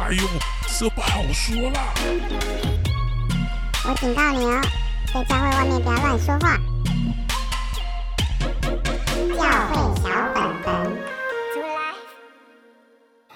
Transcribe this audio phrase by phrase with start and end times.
[0.00, 0.22] 哎呦，
[0.78, 1.92] 这不好说啦！
[3.84, 4.62] 我警告你哦，
[5.12, 6.56] 在教会外面不要乱说话。
[9.36, 10.84] 教会小本本，
[11.52, 11.92] 出来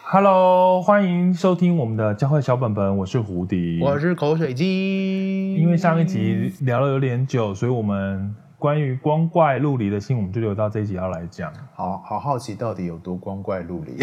[0.04, 5.56] ！Hello，欢迎收听我们的教会小本本，我是胡迪，我是口水鸡。
[5.56, 8.36] 因为上一集聊了有点久，所以我们。
[8.62, 11.52] 关于光怪陆离的信，我们就留到这一集要来讲。
[11.74, 13.96] 好好好奇，到底有多光怪陆离？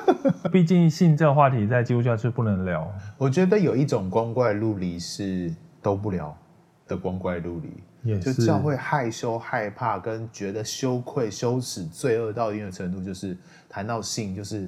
[0.50, 2.90] 毕竟性这个话题在基督教是不能聊。
[3.18, 6.34] 我觉得有一种光怪陆离是都不聊
[6.88, 7.68] 的光怪陆离，
[8.04, 13.36] 也是就教会害羞、害怕跟觉得羞愧、羞耻、罪恶到一定的程度，就是
[13.68, 14.66] 谈到性就是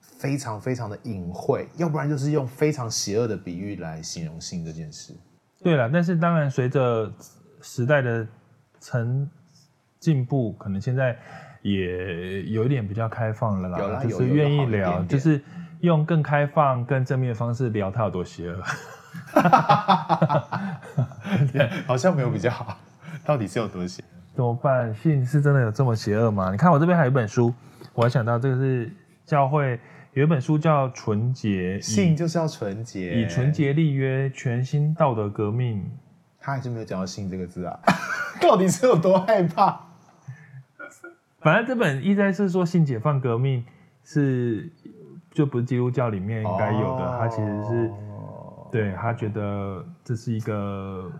[0.00, 5.12] 非常非常的隐晦，要不然就是用非常邪恶的比喻来形容性这件事。
[5.60, 7.12] 对了，但是当然随着
[7.60, 8.24] 时代的
[8.80, 9.28] 成
[9.98, 11.16] 进步，可能现在
[11.62, 15.40] 也有一点比较开放了啦，啦就是愿意聊就是
[15.80, 18.62] 用更开放、更正面的方式聊他有多邪恶。
[21.86, 22.78] 好像没有比较好，
[23.24, 24.02] 到底是有多邪？
[24.34, 24.94] 怎么办？
[24.94, 26.50] 性是真的有这么邪恶吗？
[26.50, 27.52] 你看我这边还有一本书，
[27.94, 28.92] 我还想到这个是
[29.24, 29.80] 教会
[30.12, 35.84] 有一本书叫《纯洁》，性就是要纯洁，以纯洁立约，全新道德革命。
[36.46, 37.76] 他还是没有讲到“性”这个字啊。
[38.40, 39.80] 到底是有多害怕？
[41.40, 43.64] 反正这本意在是说，性解放革命
[44.04, 44.70] 是
[45.32, 47.04] 就不是基督教里面应该有的。
[47.04, 47.92] 哦、他其实是
[48.70, 51.10] 对他觉得这是一个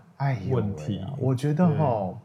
[0.49, 1.03] 问题。
[1.05, 2.17] 哎、我觉得哈，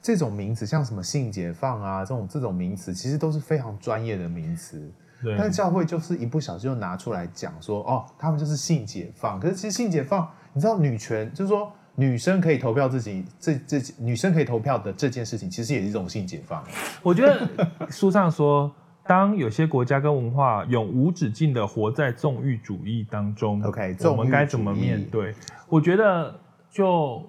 [0.00, 4.92] 这种名词像什么性解放啊，这种这种名词其实都是非常专业的名词。
[5.36, 9.40] 但教会就是一不小心就拿出来讲说，哦，他们就是性解放。
[9.40, 11.72] 可是其实性解放，你知道女权就是说。
[11.96, 16.62] 女生可以投票自己，这这女生可以投票的这件事情，其实也是一种性解放。
[17.02, 17.48] 我觉得
[17.88, 18.72] 书上说，
[19.06, 25.34] 当有些国家跟文化永无止境的活在纵欲主义当中，OK，我们该怎么面对？
[25.68, 26.34] 我觉得
[26.70, 27.22] 就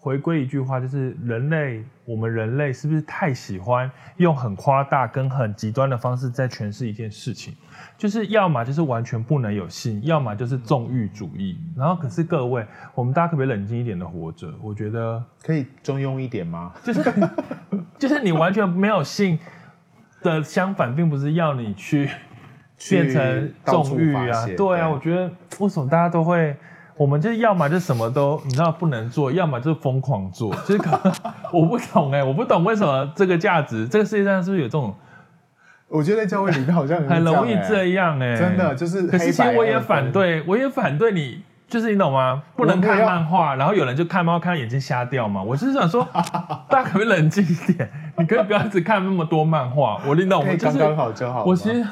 [0.00, 7.54] 回归一句话，就是人类，我们人类是不是太喜欢用很夸大跟很极端的方式在诠释一件事情？
[7.98, 11.60] 就是要么就是完全不能有性，要么就是纵欲主义。
[11.76, 12.64] 然后可是各位，
[12.94, 14.50] 我们大家可不可以冷静一点的活着？
[14.62, 16.72] 我觉得可以中庸一点吗？
[16.82, 17.02] 就是
[17.98, 19.38] 就是你完全没有性
[20.22, 22.08] 的相反，并不是要你去
[22.88, 24.46] 变成纵欲啊。
[24.56, 25.30] 对啊，我觉得
[25.60, 26.56] 为什么大家都会，
[26.98, 30.52] 我们就是要么就什么都你知道不能做，要么就是疯狂做。
[30.66, 31.12] 就是可能
[31.52, 34.92] 我不懂哎、欸，我不懂为什么这个价值，这个世界上是不是有这种？
[35.88, 39.06] 我觉得在教会里面好像很容易这样哎、欸，真的就是。
[39.06, 42.42] 可是其实我也反对，我也反对你，就是你懂吗？
[42.56, 45.42] 不能看漫画，然后有人就看漫画看到眼睛瞎掉嘛。
[45.42, 46.06] 我就是想说，
[46.68, 47.88] 大家可不可以冷静一点？
[48.18, 49.98] 你可以不要只看那么多漫画。
[50.04, 51.44] 我领导我们就是刚刚好就好。
[51.44, 51.86] 我其实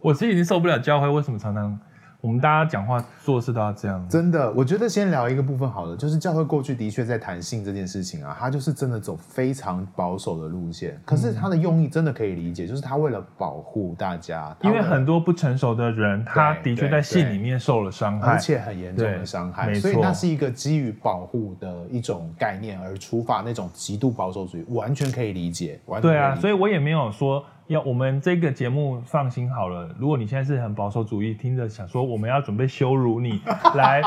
[0.00, 1.78] 我其实已经受不了教会为什么常常。
[2.26, 4.50] 我们大家讲话做事都要这样，真的。
[4.50, 11.00] 我觉得先聊一个部分好了，就是教会过去的确在谈性这件事情啊，他就是真的走非常保守的路线。
[11.04, 19.72] 可是他的用意真的可以理解，就是他为了保护大家，因为很多不成熟的人，他的确在性里面受了伤害，而且很严重的伤害。
[19.74, 25.78] 所以那是一个基于保护的一种概念而出发那种极度保守主义，完全可以理解。
[26.02, 27.44] 对啊，所以我也没有说。
[27.68, 29.88] 要我们这个节目放心好了。
[29.98, 33.40] 如果你现在是很保守主义，听着想说我们要准备羞辱你，
[33.74, 34.00] 来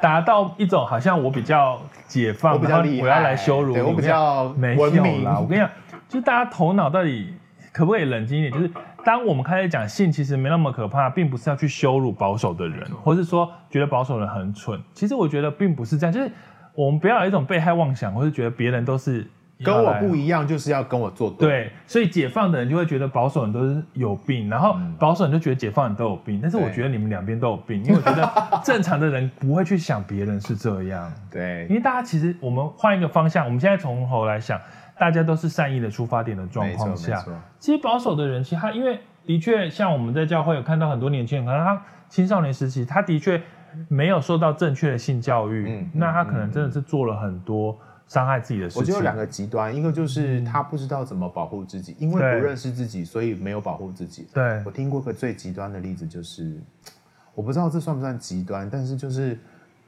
[0.00, 4.84] 达到一种好像我比较解放，我比较厉害，我要来羞辱你，我比较没有
[5.24, 5.40] 啦。
[5.40, 5.68] 我跟你讲，
[6.08, 7.34] 就是大家头脑到底
[7.72, 8.52] 可不可以冷静一点？
[8.52, 8.70] 就是
[9.04, 14.80] 当我们开始讲性，其实没那么可怕，并不是要去羞辱保守的人，或是说觉得保守人很蠢。
[14.94, 16.30] 其实我觉得并不是这样，就是
[16.76, 19.28] 我们不要有一种被害妄想，或是觉得别人都是。
[19.62, 21.48] 跟我不一样，就是要跟我作对。
[21.48, 26.38] 对，所以解放的人就会觉得保守人都是有病，然后保守人就觉得解放人都有病。
[26.40, 28.32] 但是我觉得你们两边都有病，因为我觉得
[28.64, 31.12] 正常的人不会去想别人是这样。
[31.30, 34.58] 对，因为大家其实我们换一个方向，我们现在从头来想，
[34.98, 37.22] 大家都是善意的出发点的状况下，
[37.58, 43.40] 其实保守的人，其实他因为的确像我们在教会有看到很多年轻人，可能他青少年时期，他的确
[43.88, 47.78] 没有受到正确的性教育，嗯，那他可能真的是做了很多。
[48.10, 54.26] 伤害自己的事情，我觉得有两个极端，一个就是他不知道怎么保护自己，因为不认识自己，所以没有保护自己。
[54.34, 56.60] 对，我听过个最极端的例子，就是
[57.36, 59.38] 我不知道这算不算极端，但是就是，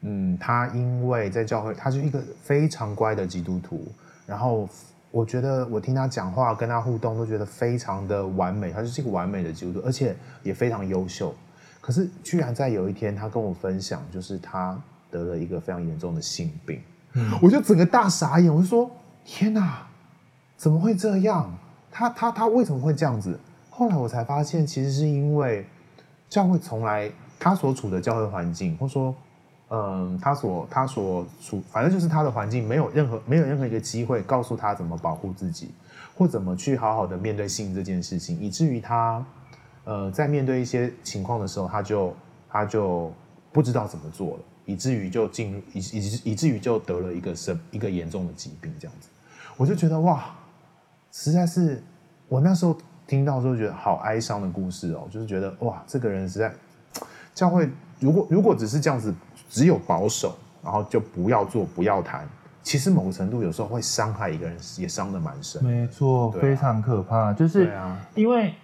[0.03, 3.85] 嗯，他因为在教会，他是一个非常乖的基督徒，
[4.25, 4.69] 然后
[5.11, 10.15] 我觉得我听他讲话，跟他互动都觉得非常的完美，他就是一个完美的基督徒，而且
[10.45, 11.35] 也非常优秀。
[11.81, 14.81] 可是居然在有一天，他跟我分享，就是他
[15.11, 16.81] 得了一个非常严重的性病。
[17.41, 18.91] 我就整个大傻眼，我就说
[19.25, 19.87] ：“天哪，
[20.57, 21.53] 怎么会这样？
[21.91, 23.39] 他他他为什么会这样子？”
[23.69, 25.67] 后来我才发现，其实是因为
[26.29, 29.15] 教会从来他所处的教会环境，或说，
[29.71, 35.71] 嗯，他所他所处，反正就是他的环境，没有任何没有任何一个机会告诉他怎么保护自己，
[36.15, 39.25] 或怎么去好好的面对性这件事情，以至于他，
[39.85, 42.15] 呃，在面对一些情况的时候，他就
[42.51, 43.13] 他就
[43.51, 49.09] 不知道怎么做了，以至于就进入以以以至于就得了一个什一个严重的疾病这样子，
[49.57, 50.25] 我就觉得哇，
[51.11, 51.83] 实在是
[52.29, 52.77] 我那时候
[53.07, 56.53] 听到的时候觉得好哀伤的故事哦，就是觉得哇，这个人实在
[57.35, 57.69] 教会
[58.01, 59.15] 如果如果只是这样子。
[59.53, 62.27] 只有保守，然后就不要做，不要谈。
[62.63, 65.63] 其实某个程度有时候会伤害一个人，也伤的蛮深。
[65.63, 67.35] 没错，啊、非常可怕。
[67.35, 67.71] 就是
[68.15, 68.55] 因为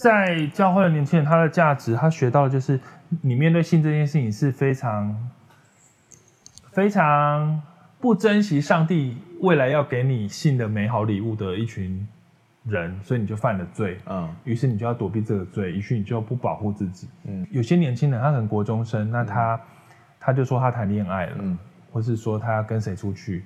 [0.00, 2.80] 在教会的年轻人，他的价值，他学到的就是
[3.20, 5.30] 你面对性这件事情是非常
[6.72, 7.60] 非常
[8.00, 12.06] 不珍惜上帝未来要给你性的美好礼物的一群
[12.64, 13.98] 人，所以你就犯了罪。
[14.06, 17.08] 嗯，于是你就要躲避这个罪，于是你就不保护自己。
[17.24, 19.54] 嗯，有些年轻人他可能国中生，那他。
[19.54, 19.60] 嗯
[20.22, 21.58] 他就说他谈恋爱了，嗯，
[21.90, 23.42] 或是说他要跟谁出去。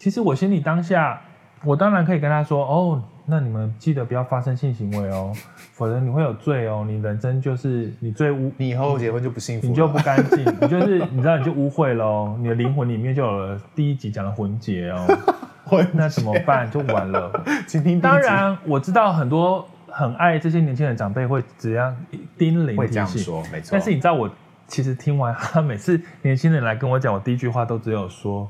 [0.00, 1.22] 其实我心里当下，
[1.64, 5.32] 我当然可以跟他说，哦，那你们记得不要发生性行为哦，
[5.74, 6.84] 否则你会有罪哦。
[6.86, 12.36] 你人生就是你最污，你以后结婚就不幸福，你就不干净， 你就是你知道你就污秽了哦。
[12.38, 15.06] 你的灵魂里面就有了第一集讲的魂结哦，
[15.70, 16.70] 结那怎么办？
[16.70, 17.30] 就完了。
[18.02, 21.96] 当然我知道很多很爱这些年轻人长辈会怎样
[22.36, 23.68] 叮咛会这样说，没错。
[23.72, 24.30] 但是你知道我。
[24.68, 28.48] 其实听完他每次年轻人来跟我讲，我第一句话都只有说：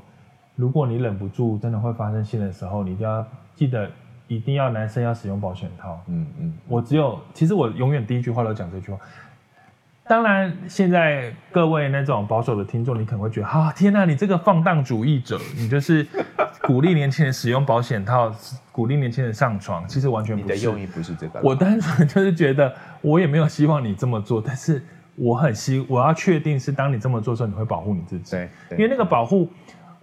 [0.55, 3.89] 如果你忍不住真的会发生性的时候，你一定要记得
[4.27, 6.01] 一定要男生要使用保险套。
[6.07, 8.99] 嗯嗯，我只有其实我永远第一句话都讲这句话。
[10.05, 16.05] 当然，现在各位那种保守的听众，你可能会觉得：啊，天哪，你这个放荡主义者，你就是
[16.63, 18.29] 鼓励年轻人使用保险套，
[18.71, 19.87] 鼓励年轻人上床。
[19.87, 21.39] 其实完全不是，你的用意不是这个。
[21.41, 24.83] 我单纯就是觉得，我也没有希望你这么做，但是。
[25.15, 28.31] 我很希，我要确定是当你这么做的时候，你会保护你自己。
[28.31, 29.47] 对，对，因为那个保护，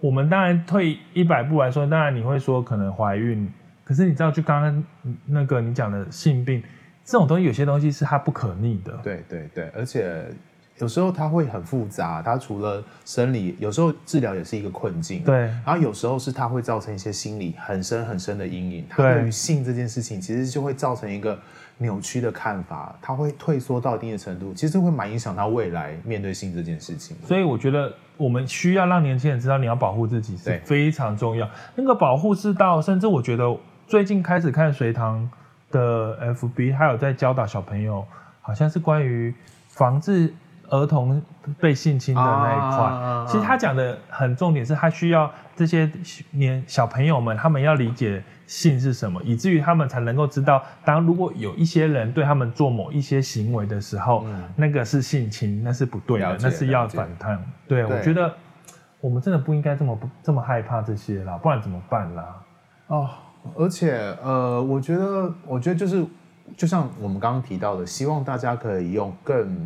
[0.01, 3.47] 我们当然退一百步来说，当然你会说可能怀孕，
[3.83, 4.83] 可是你知道，就刚刚
[5.25, 6.61] 那个你讲的性病
[7.05, 8.91] 这种东西，有些东西是它不可逆的。
[9.03, 10.25] 对对对，而且
[10.79, 15.23] 有时候它会很复杂，它除了生理，有时候治疗也是一个困境。
[15.23, 15.35] 对，
[15.65, 18.85] 然后有时候是它会造成一些心理很深很深的阴影。
[18.89, 21.37] 它对于性这件事情，其实就会造成一个。
[21.77, 27.17] 扭曲的看法，它会退缩到一定的程度，其实会蛮影响他未来面对性这件事情。
[27.25, 31.49] 所以我觉得我们需要让年轻人知道，你要保护自己是非常重要。
[31.73, 33.57] 那个保护是到，甚至我觉得
[33.87, 35.27] 最近开始看隋唐
[35.71, 38.05] 的 FB，还有在教导小朋友，
[38.41, 39.33] 好像是关于
[39.67, 40.31] 防治
[40.71, 41.21] 儿童
[41.59, 42.79] 被性侵的那一块。
[42.79, 45.89] 啊、其实他讲的很重点是他需要这些
[46.31, 48.21] 年小朋友们，他们要理解。
[48.47, 57.41] 性是什么，以至于他们才能够知道，当如果有一些人对他们做某一些行为的时候，嗯、那个是性侵，那是不对的，那是要反抗。
[57.65, 58.33] 对，对我觉得
[58.99, 62.35] 我们真的不应该这么不这么害怕这些啦，不然怎么办啦？
[62.87, 63.09] 哦，
[63.55, 66.05] 而且呃，我觉得，我觉得就是，
[66.57, 69.65] 就像我们刚刚提到的，希望大家可以用更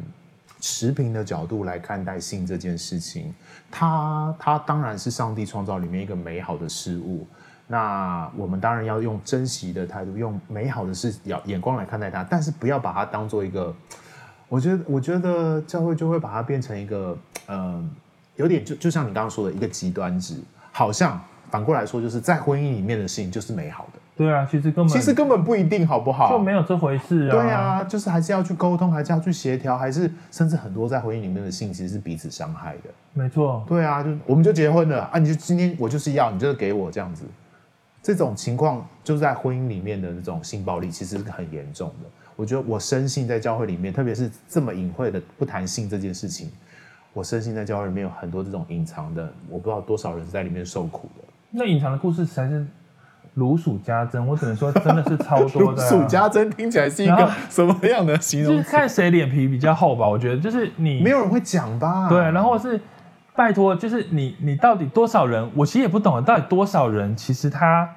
[0.67, 3.31] 持平的角度来看待性这件事情。
[3.69, 7.27] 它它当然是上帝创造里面一个美好的事物。
[7.67, 13.71] 那我们当然要用珍惜的态度，用美好的视眼眼光来看待它，但是不要把它当做一个，
[14.49, 17.15] 我觉得，我觉得教会就会把它变成一个，
[17.47, 17.87] 嗯、
[18.37, 20.35] 有点就就像你刚刚说的一个极端值，
[20.71, 23.99] 好像反过来说，就是在婚姻里面的事情就是美好的。
[24.17, 26.29] 对啊，其实根本其实根本不一定，好不好？
[26.29, 27.31] 就没有这回事啊。
[27.31, 32.89] 对啊，就是还是要去沟通，还是要去协调，还是甚至很多在婚姻里面的性其实是彼此伤害的。
[33.13, 33.63] 没错。
[33.67, 37.25] 对啊，就我们就结婚了啊，你就今天我就是要，你就是给我这样子。
[38.01, 42.09] 这种情况就是在婚姻里面的那种性暴力，其实是很严重的。
[42.35, 46.51] 我觉得我深信在教会里面，特别是这么隐晦的不谈性这件事情，
[47.13, 51.23] 我深信在教会里面有很多这种隐藏的，我不知道多少人在里面受苦的。
[51.49, 52.65] 那隐藏的故事才是
[53.35, 55.85] 如数家珍，我只能说真的是超多的、啊。
[55.91, 58.57] 如数家珍听起来是一个什么样的形容？
[58.57, 60.07] 就是看谁脸皮比较厚吧。
[60.07, 62.09] 我觉得就是你没有人会讲吧？
[62.09, 62.81] 对，然后是。
[63.37, 65.51] 拜托，就是你，你到底多少人？
[65.55, 67.13] 我其实也不懂，到底多少人？
[67.17, 67.89] 其实他，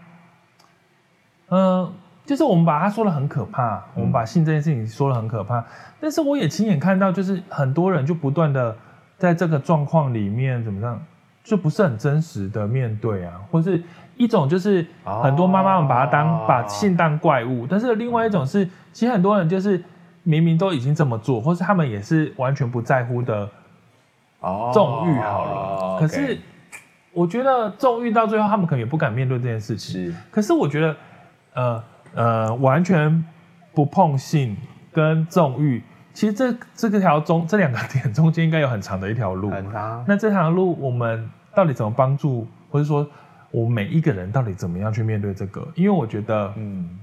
[1.48, 1.92] 嗯、呃，
[2.26, 5.64] 就是我们把他说的很可怕，嗯、我们把性这件事情说的很可怕。
[6.00, 8.76] 但是我也亲眼看到，就是很多人就不断的
[9.16, 11.00] 在这个状况里面怎么样，
[11.44, 13.80] 就不是很真实的面对啊，或是
[14.18, 19.82] 一种就是很多妈妈们把它当、哦、把性当怪物，但是另外一种是，其实很多人就是
[20.24, 23.48] 明明都已经这么做，或是他们也是完全不在乎的。
[24.40, 26.38] 哦，纵欲好了，哦、可是
[27.12, 30.06] 我觉得纵欲到最后，他们可能也不敢面对这件事情。
[30.06, 30.96] 是，可是我觉得，
[31.54, 31.84] 呃
[32.14, 33.24] 呃，完全
[33.74, 34.56] 不碰性
[34.92, 35.82] 跟纵欲，
[36.12, 39.50] 其实这这个条中这两个点中间应该有很长的一条路。
[39.50, 40.04] 很长。
[40.06, 43.04] 那这条路我们到底怎么帮助，或者说
[43.50, 45.66] 我们每一个人到底怎么样去面对这个？
[45.74, 46.98] 因为我觉得，嗯，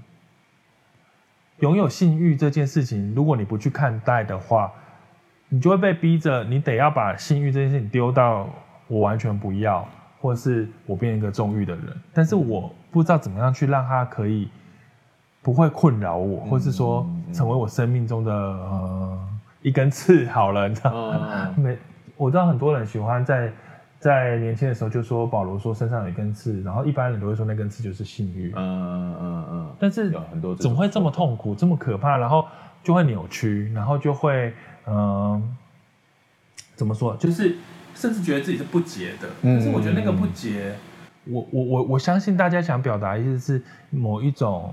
[1.59, 4.71] 拥有性欲这件事情，如果你不去看待的话，
[5.49, 8.49] 你就会被逼着，你得要把性欲这件事情丢到
[8.87, 9.87] 我完全不要，
[10.19, 11.85] 或是我变一个纵欲的人。
[12.13, 14.49] 但是我不知道怎么样去让他可以。
[15.41, 19.29] 不会困扰我，或是说成为我生命中的呃
[19.61, 20.25] 一根刺。
[20.29, 21.53] 好了，你知道吗？
[21.55, 21.77] 没、嗯，
[22.17, 23.53] 我知道很多人喜欢在
[24.05, 28.53] 在年轻的时候就说保罗说身上有一根刺，然后一般人都会说那根刺就是性欲。
[28.55, 29.75] 嗯嗯嗯嗯。
[29.79, 32.45] 但是有很多怎么会这么痛苦，这么可怕，然后
[32.83, 34.53] 就会扭曲，然后就会
[34.85, 35.41] 嗯、呃，
[36.75, 37.17] 怎么说？
[37.17, 37.55] 就是
[37.95, 39.27] 甚至觉得自己是不洁的。
[39.41, 40.75] 但是我觉得那个不洁。
[41.23, 44.71] 我我我我相信大家想表达意思是某一种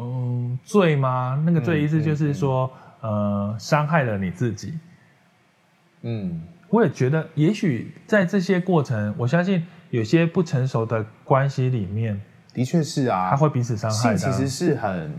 [0.00, 1.42] 嗯罪吗？
[1.44, 2.70] 那个罪意思就是说、
[3.02, 4.78] 嗯嗯、呃伤害了你自己。
[6.02, 6.40] 嗯，
[6.70, 12.20] 我也觉得，也许在这些过程，我相信有些不成熟的关系里面，
[12.52, 14.18] 的确是啊，他会彼此伤害的。
[14.18, 15.12] 其实是很。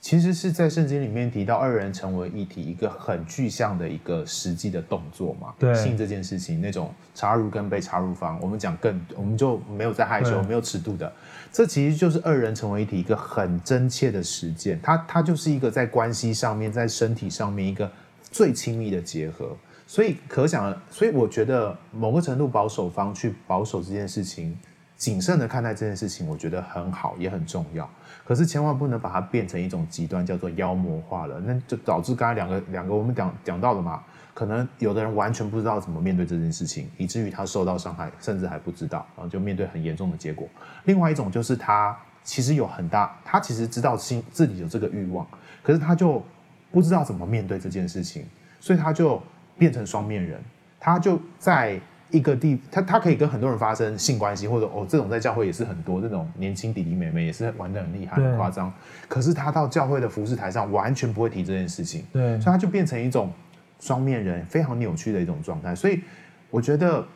[0.00, 5.52] 其实是在圣经里面提到二人成为一体，一个很具象的一个实际的动作嘛。
[5.58, 11.12] 对，性这件事情，那种插入跟被插入方，我们讲更，我们就没有在害羞、没有尺度的。
[11.50, 14.78] 这其实就是二人成为一体一个很真切的实践。
[14.80, 17.90] 它它就是一个在关系上面，在身体上面一个
[18.30, 19.56] 最亲密的结合。
[19.88, 24.54] 所以可想，所以我觉得某个程度保守方去保守这件事情，
[24.98, 27.88] 谨慎的看待这件事情，我觉得很好，也很重要。
[28.22, 34.02] 可是千万不能把它变成一种极端，叫做妖魔化了，那就导致刚才两个两个我们讲讲到的嘛，
[34.34, 40.46] 可能有的人完全不知道怎么面对这件事情，以至于他受到伤害，甚至还不知道，然后就面对很严重的结果。
[40.84, 45.26] 另外一种就是他其实有很大，他其实知道心自己有这个欲望，
[45.62, 46.22] 可是他就
[46.70, 48.26] 不知道怎么面对这件事情，
[48.60, 49.22] 所以他就
[49.58, 50.40] 变成双面人，
[50.78, 51.80] 他就在。
[52.10, 58.72] 一个地，他他可以跟很多人发生性关系，或者哦，这种在教会也是很多，这种年轻弟弟妹妹也是玩的很厉害、很夸张。
[59.06, 63.30] 可是他到教会的服事台上，完全不会提这件事情，对，所以他就变成一种
[63.78, 65.74] 双面人，非常扭曲的一种状态。
[65.74, 66.00] 所以
[66.48, 67.06] 我觉得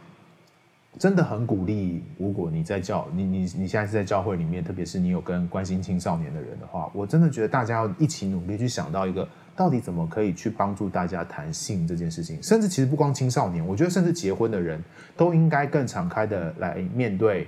[0.98, 9.26] 真的很鼓励，如果你在教你你你现在是在教会里面，特别是你有跟关心青少年的人的话，我真的觉得大家要一起努力去想到一个。
[9.54, 12.42] 到底怎么可以去帮助大家谈性这件事情？
[12.42, 14.82] 甚至其实不光青少年，我觉得甚至结婚的人
[15.16, 17.46] 都应该更敞开的来面对，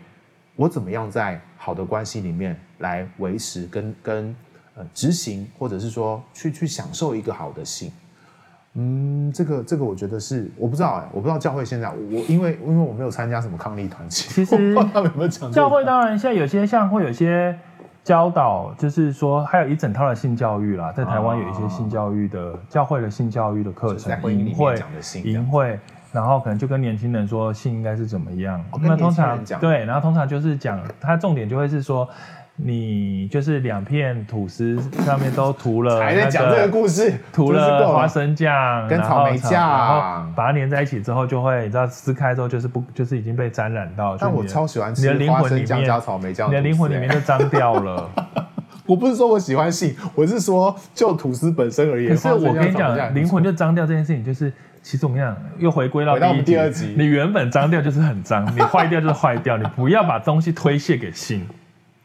[0.54, 4.36] 我怎么样在好的关系里面来维持跟跟
[4.76, 7.90] 呃执行，或者是说去去享受一个好的性。
[8.74, 15.84] 嗯，这个这个我觉得是我不知道哎、欸，我不知道教会现在我因为因为我没有参加什么抗力团体，其实 有没有讲教会？
[15.84, 17.58] 当然现在有些像会有些。
[18.04, 24.78] 教导就是说，还有一整套的性教育啦，在台湾有一些性教育的、哦、教会的性教育的课程，淫秽
[25.24, 25.76] 淫秽，
[26.12, 28.60] 然后可能就跟年轻人说性应该是怎么样。
[28.70, 32.08] 哦、那通常对，然后通常就是讲，它重点就会是说。
[32.56, 44.16] 你就是两片吐司上面都涂了，还在讲这个故事，涂了花生酱跟草莓酱，然后把它粘在一起之后，就会你知道撕开之后就是不就是已经被沾染到。
[44.16, 48.08] 但我超喜欢吃花生酱加草莓酱，你的灵魂里面就脏掉了。
[48.86, 52.10] 我不是说我喜欢性，我是说就吐司本身而言。
[52.10, 61.44] 可是我跟你讲，灵魂就脏掉这件事情，就是其实我跟你讲，又回归到第一第二集，你原本脏掉就是很脏，你坏掉就是坏掉，你不要把东西推卸给性。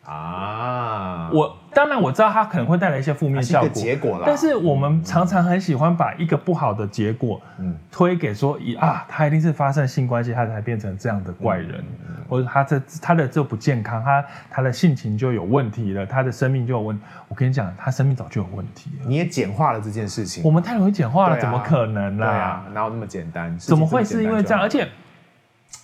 [0.09, 4.23] 啊，我当然我知道它可能会带来一些负面效果，结果啦。
[4.25, 17.03] 但是我们常常很喜欢把一个不好的结果，嗯，推给说，一啊，他一定是发生性关系，他才变成这样的怪人，嗯、或者他这他的这不健康，他他的性情就有问题了，他的生命就有问题。
[17.27, 19.05] 我跟你讲，他生命早就有问题了。
[19.05, 22.27] 你也简化了这件事情，我们太容易简化了，啊、怎么可能啦？
[22.27, 23.55] 对啊，哪有那么简单？
[23.59, 24.61] 怎么会是因为这样？
[24.61, 24.87] 而且，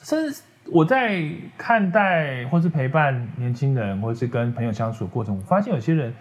[0.01, 0.41] 甚至。
[0.71, 1.23] 我在
[1.57, 6.13] 看待或是陪伴年轻人，或是跟朋友相处的过程，我发现有些人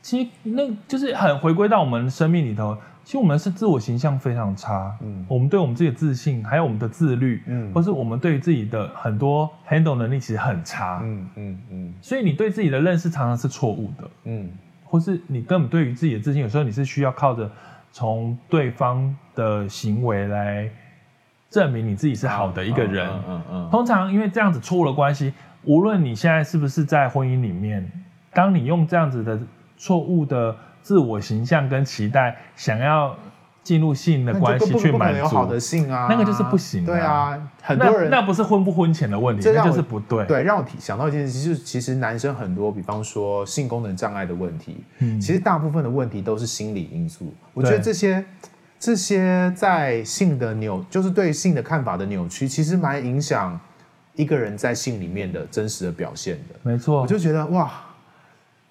[0.00, 2.76] 其实那就是很回归到我们生命里头。
[3.04, 11.94] 其实我们是自我形象非常差，嗯，我们对我们自己的自信，还有我们的自律，嗯，或是我们对于自己的很多 handle 能力其实很差，嗯嗯嗯。
[12.00, 14.48] 所以你对自己的认识常常是错误的，嗯，
[14.84, 17.50] 或是你根本对于自己的自信，有时候你是需要靠着
[17.90, 20.70] 从对方的行为来。
[21.52, 23.06] 证明你自己是好的一个人。
[23.06, 23.68] 嗯嗯嗯。
[23.70, 25.32] 通常因为这样子错误的关系，
[25.64, 27.88] 无论你现在是不是在婚姻里面，
[28.32, 29.38] 当你用这样子的
[29.76, 33.14] 错误的自我形象跟期待，想要
[33.62, 36.84] 进入性的关系去满足好的性啊，那个就是不行。
[36.84, 40.26] 对啊，很多人那，那不是婚不婚前的问题，那就是不对。
[40.26, 47.32] 对，让我想到一件事，就是其实男生很多，比方说性功能障碍的问题，嗯，其实大部分的问题都是心理因素。
[47.54, 48.24] 我觉得这些
[48.82, 53.56] 这些在性的扭，就是对性的看法的扭曲，其实蛮影响
[54.16, 56.56] 一个人在性里面的真实的表现的。
[56.64, 57.70] 没错，我就觉得哇，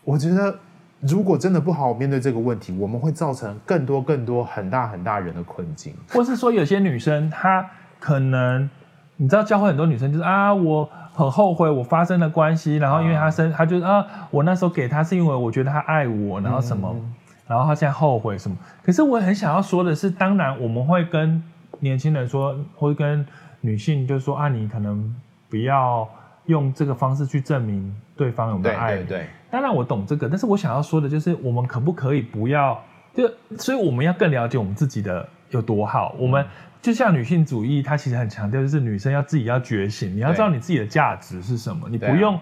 [0.03, 0.53] 我觉得。
[0.99, 5.95] 如果真的不好好面对这个问题，我们会造成更多更多很大很大人的困境。
[6.13, 7.67] 或是说，有些女生她
[7.99, 8.69] 可能，
[9.17, 17.13] 你知道，教会很多女生就是啊，我很后悔我发生了关系，然后因为她生，她就啊，我那时候给她是因为我觉得她爱我，然后什么，嗯、
[17.51, 18.57] 然后他现在后悔什么。
[18.81, 21.43] 可是我很想要说的是，当然我们会跟
[21.81, 23.25] 年轻人说，或者跟
[23.59, 25.13] 女性就是说啊，你可能
[25.49, 26.07] 不要
[26.45, 28.99] 用这个方式去证明对方有没有爱你。
[28.99, 29.27] 对对对。
[29.51, 32.81] 当然我懂这个，但是我想要说的就是，我们可不可以不要
[33.13, 36.15] 就，所以我们要更了解我们自己的有多好。
[36.17, 36.45] 我们
[36.81, 42.39] 就像女性主义，它其实很强调就是女生要自己要觉醒，你要知道你自己的价值是什么，你不用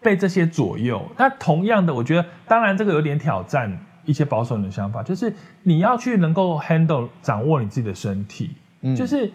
[0.00, 1.02] 被这些左右。
[1.18, 5.32] 那同样的，我觉得当然这个有点挑战一些保守人的想法，就是
[5.62, 8.52] 你要去能够 handle 掌握你自己的身体，
[8.96, 9.30] 就是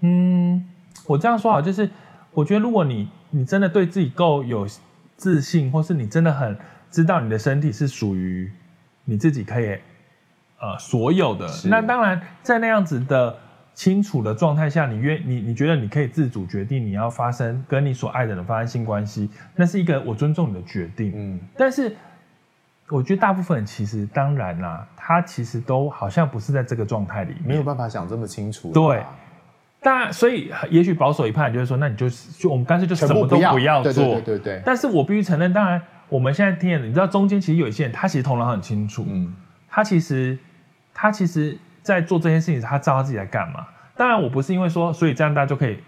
[0.00, 0.66] 嗯，
[1.06, 1.88] 我这样说好，就是
[2.32, 4.66] 我觉得如果你你真的对自己够有。
[5.18, 6.54] 自信，或是你真的很
[6.90, 8.52] 知道你的身体是属于
[9.06, 9.78] 你自己可以
[10.60, 13.34] 呃所有的，那当然在那样子的
[13.72, 21.12] 清楚的状态下，你愿你你觉得你可以自主决定你要发生跟你所爱的人发生性关系，那是一个我尊重你的决定。
[21.16, 21.96] 嗯，但是
[22.88, 28.70] 我觉得大部分人其实当然啦、啊，他其实都好像不是在这个状态里面，没有办法想这么清楚。
[28.72, 29.02] 对。
[29.82, 33.92] 但所以，也许保守一派就是说，那你就就我们干脆就什么都不要做。
[33.92, 34.62] 对对对对。
[34.64, 39.04] 但是我必须承认，当然我们现在听，你知道中间其实有一些人，他其实头脑很清楚。
[39.08, 39.34] 嗯。
[39.70, 40.36] 他其实
[40.92, 43.66] 他其实在做这件事情，他知道他自己在干嘛。
[43.96, 45.78] 当然，我不是因为说，所以这样大家就可以，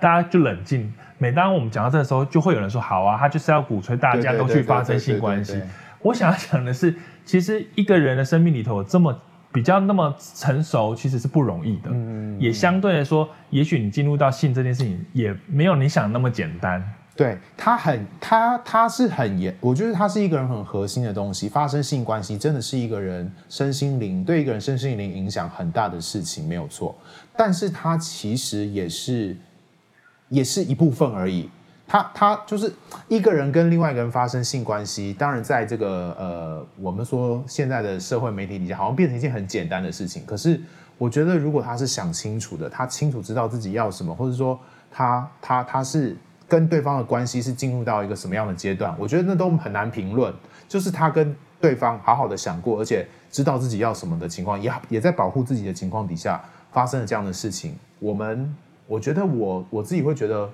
[0.00, 0.92] 大家就冷静。
[1.18, 5.62] 每当我们讲到这个时候，就会有人说：“好啊，他就是要鼓吹大家都去发生性关系。”
[6.04, 6.94] 我想要讲的是，
[7.24, 9.20] 其实一个人的生命里头这么。
[9.54, 11.88] 比较那么成熟，其实是不容易的。
[11.92, 16.82] 嗯，也相对来说，也许你进入到性这件事情，也没有你想那么简单。
[17.14, 21.48] 对，他很，他他是很严，我觉得他是一个人很核心的东西。
[21.48, 26.92] 发生性关系真的是一个人身心灵对一个人身心灵影响很大的事情，没有错。
[27.36, 29.36] 但是它其实也是，
[30.30, 31.48] 也是一部分而已。
[31.86, 32.72] 他他就是
[33.08, 40.24] 一个人跟另外一个人发生性关系，当然在这个呃，我们说现在的社会媒体底下，好像变成一件很简单的事情。
[40.24, 40.58] 可是
[40.96, 44.58] 我觉得，如果他是想清楚的，他清楚知道自己要什么，或者说
[44.90, 46.16] 他他他是
[46.48, 50.32] 跟对方的关系是进入到一个什么样的阶段，我觉得那都很难评论。
[50.66, 56.42] 就是他跟对方好好的想过，而且知道自己要什么的情况，也也在保护自己的情况底下
[56.72, 57.76] 发生了这样的事情。
[58.00, 60.50] 我们我觉得我我自己会觉得。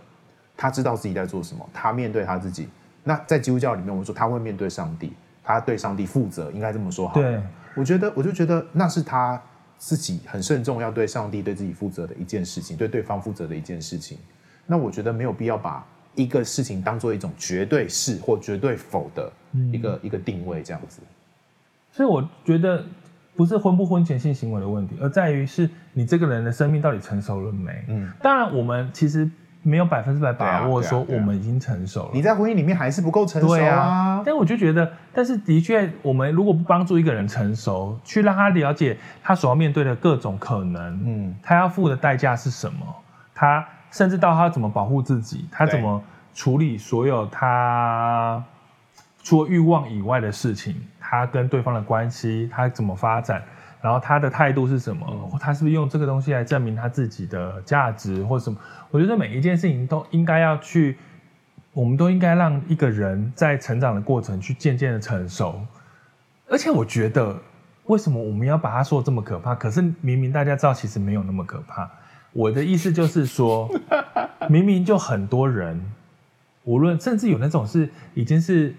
[0.61, 2.69] 他知道自己在做什么，他面对他自己。
[3.03, 5.11] 那在基督教里面，我们说他会面对上帝，
[5.43, 7.15] 他对上帝负责，应该这么说好。
[7.15, 7.43] 对，
[7.75, 9.41] 我觉得，我就觉得那是他
[9.79, 14.19] 自己很慎重要对上帝、对自己负责的一件事情，对对方负责的一件事情。
[14.67, 15.83] 那我觉得没有必要把
[16.15, 19.33] 一个事情当做一种绝对是或绝对否的
[19.73, 21.01] 一个、嗯、一个定位这样子。
[21.91, 22.85] 所以我觉得
[23.35, 27.83] 不是婚不婚前性行为的问题，而在于是你这个人的生命到底成熟了没？
[27.89, 29.27] 嗯，当然我们其实。
[29.63, 32.11] 没有百分之百把握说我们已经成熟了。
[32.13, 33.57] 你在婚姻里面还是不够成熟啊。
[33.57, 34.23] 对啊。
[34.25, 42.87] 但我就觉得，但是的确，我们如果不帮助一个人成熟，去让他了解他所要面对的各种可能，嗯，他要付的代价是什么，
[43.35, 46.03] 他甚至到他怎么保护自己，他怎么
[46.35, 48.43] 处理所有他
[49.23, 53.43] 除了欲望以外的事情，他跟对方的关系，他怎么发展。
[53.83, 55.39] 然后他的态度是什么？
[55.41, 58.59] 他是不是用这个东西来证明他自己的价值，或什么？
[58.91, 60.99] 我觉得每一件事情都应该要去，
[61.73, 65.61] 我们都应该让一个人在成长的过程去渐渐的成熟。
[66.49, 67.35] 而且我觉得，
[67.87, 69.55] 为什么我们要把它说这么可怕？
[69.55, 71.91] 可是明明大家知道，其实没有那么可怕。
[72.33, 73.69] 我的意思就是说，
[74.49, 75.81] 明明就很多人，
[76.65, 78.75] 无论甚至有那种是已经是。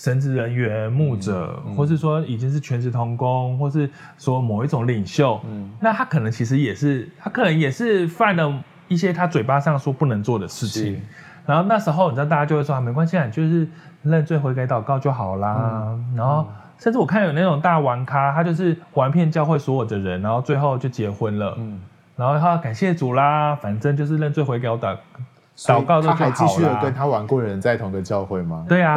[0.00, 3.86] 神职人员、牧者，嗯嗯、或是说已经是全职童工，或是
[4.16, 8.50] 说某一种领袖，嗯，那他可能其实也是，他可能也是犯了
[8.88, 11.02] 一些他嘴巴上说不能做的事情。
[11.44, 13.68] 然后那时候，你知道，大家就会说啊，没关系，你就是
[14.02, 15.82] 认罪悔改祷告就好啦。
[15.88, 16.46] 嗯、然后，
[16.78, 21.54] 甚至我看有那种大玩咖，他就是玩遍教会所有的人，然后最后就结婚了。
[21.58, 21.78] 嗯，
[22.16, 26.14] 然后他感谢主啦，反正就是认罪悔改祷告就好了。
[26.14, 28.64] 他还继续的跟他玩过的人在同个教会吗？
[28.66, 28.96] 对啊。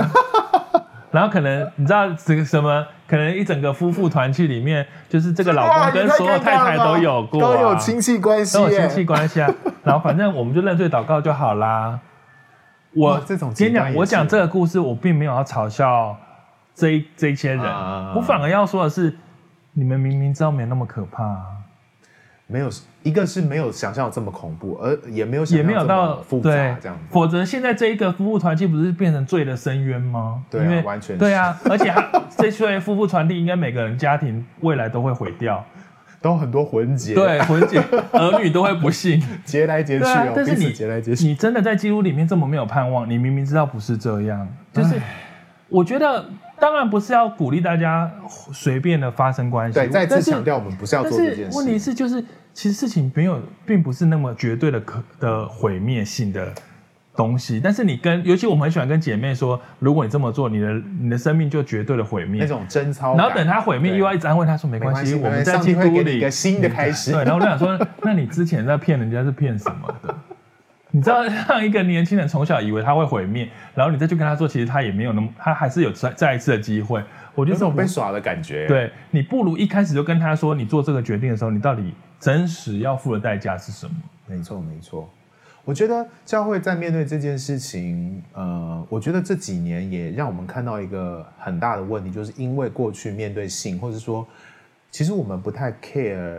[1.14, 2.86] 然后可能你知道这个什么？
[3.06, 9.48] 可能一整个夫妇团去里面，就是这个老公跟所有太太都有过、啊，都有亲戚关系，都有亲戚关系啊。
[9.84, 12.00] 然后反正我们就认罪祷告就好啦。
[12.96, 16.18] 我这种今天讲，我讲这个故事，我并没有要嘲笑
[16.74, 19.16] 这一这一些人，啊、我反而要说的是，
[19.74, 21.46] 你们明明知道没那么可怕、啊。
[22.48, 22.70] 没有
[23.04, 26.50] 一个是没有想象这么恐怖，而也没有想也没有到复杂
[26.82, 27.04] 这样子。
[27.10, 30.44] 否则现在这一个夫妇团契不是变成罪的深渊吗？
[30.50, 35.66] 对、啊，完全对啊，而且他 这对夫妇团契应该每个人家庭未来都会毁掉，
[36.22, 37.80] 都很多魂结，对魂结，
[38.12, 40.34] 儿女都会不幸结来结去哦。
[40.36, 44.96] 但是你结来结去，你真的在基督里面这么没有盼望，你明明知道不是这样，就是
[45.74, 46.24] 我觉得。
[46.60, 48.10] 当然不是要鼓励大家
[48.54, 49.78] 随便的发生关系。
[49.78, 51.58] 对，再次强调，我们不是要做这件事。
[51.58, 56.54] 问题是，就是其实事情没有，并不是那么绝对的可的毁灭性的
[57.18, 57.60] 东西。
[57.62, 62.40] 但是你跟，尤其我们很喜欢跟姐妹说，如果你这么做，你的你的生命就绝对的毁灭。
[62.40, 63.18] 那种贞操。
[63.18, 67.12] 然后等他毁灭，又要一直安慰他说没关系，我们在基督里一个新的开始。
[67.12, 70.16] 对，然后我就想说，那你之前在骗人家是骗什么的？
[70.96, 77.04] 你知道，让一个年轻人从小以为他会毁灭，然后你再去跟他说，其实他也没有那么，他还是有再再一次的机会。
[77.34, 78.68] 我觉得这种被耍的感觉。
[78.68, 83.96] 对，你不如一开始就跟他说，你做这个决定的时候，你到底真实要付的代价是什么？
[84.28, 85.10] 没错，没错。
[85.66, 94.24] 我觉得教会在面对这件事情，呃，我觉得这几年也让我们看到一个很大的问题，就是因为过去面对性，或者说，
[94.92, 96.38] 其实我们不太 care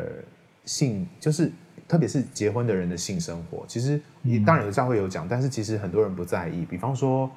[0.65, 1.51] 性，就是。
[1.87, 6.65] 特别是结婚的人的性生活，其实也当然有教会有讲，但是其实很多人不在意。
[6.65, 7.31] 比方说，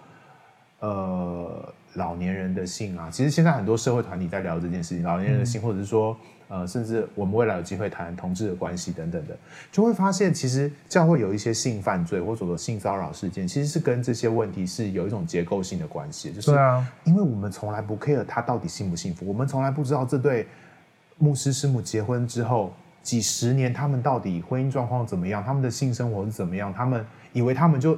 [0.80, 6.16] 呃，老年人的性啊，其实现在很多社会团体在聊这件事情，老年人的性，或者是说，
[6.48, 9.36] 呃，甚至我们未来有机会谈同志的关系等等的，
[9.72, 20.48] 就会发现，其实教会有一些性犯罪或者说性骚扰事件，其实是跟这些问题是有一种结构性的关系，就是啊，因为我们从来不 care 他到底幸不幸福，我们从来不知道这对
[21.18, 22.74] 牧师师母结婚之后。
[23.08, 25.42] 几十年，他们到底婚姻状况怎么样？
[25.42, 26.74] 他们的性生活是怎么样？
[26.74, 27.98] 他们以为他们就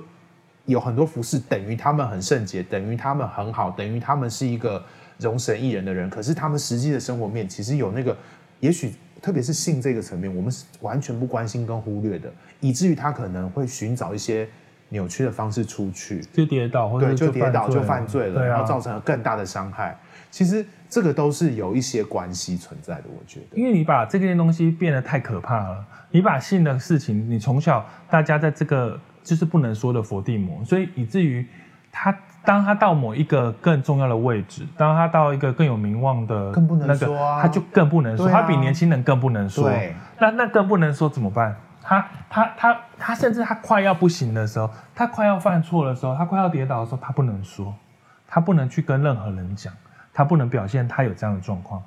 [0.65, 4.85] 有很多服饰，等于他们很圣洁，等于他们很好，等于他们是一个
[5.17, 6.07] 容神一人的人。
[6.11, 8.15] 可是他们实际的生活面，其实有那个，
[8.59, 14.47] 也许特别是性这个层面，我们是完全不关心跟忽略的，以至于他可能会寻找一些
[14.89, 19.97] 扭曲的方式出去，就跌倒，或者对，就跌倒就犯罪了，然后造成了更大的伤害。
[20.29, 23.57] 其实这个都是有一些关系存在的，我觉得。
[23.57, 31.45] 因为你把这件东西变得太可怕了，你把性的事情，你从小大家在这个就是不能说的佛地魔，所以以至于
[31.91, 39.69] 他当他到某一个更重要的位置，当他到一个更有名望的，更不能说啊，他就更不能说，他比年轻人更不能说。
[39.69, 41.55] 对，那那更不能说怎么办？
[41.81, 47.73] 他他他他甚至他快要不行的时候，他快要犯错的时候，他快要跌倒的时候，他不能说，
[48.27, 49.71] 他不能去跟任何人讲。
[50.19, 51.81] 他不能表现他有这样的状况。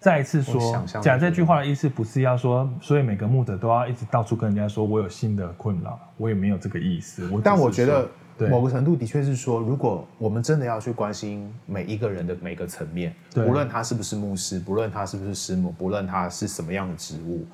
[0.00, 7.30] 再一次说，讲这句话的意思不是要说，所以每个牧者都要一直到处跟人家说我有新的困扰，我也没有这个意思。
[7.30, 8.08] 我但我觉得
[8.50, 17.46] 某个程度的确是说，如果我们真的要去关心每一个人的每个层面，无论他是不是牧师，不论他是不是师母，不论他是什么样的职务，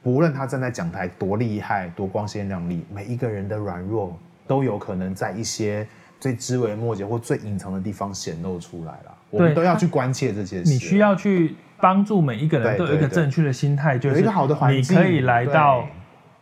[0.00, 5.84] 不论他站在讲台多厉害、多光鲜亮丽，每一个人的软弱都有可能在一些
[6.20, 9.16] 最枝微末节或最隐藏的地方显露出来了。
[9.30, 10.70] 我们都要去关切这些事。
[10.70, 14.96] 你需要去帮助每一个人都有一个正确的心态，就是有一个好的环境。
[14.96, 15.86] 你可以来到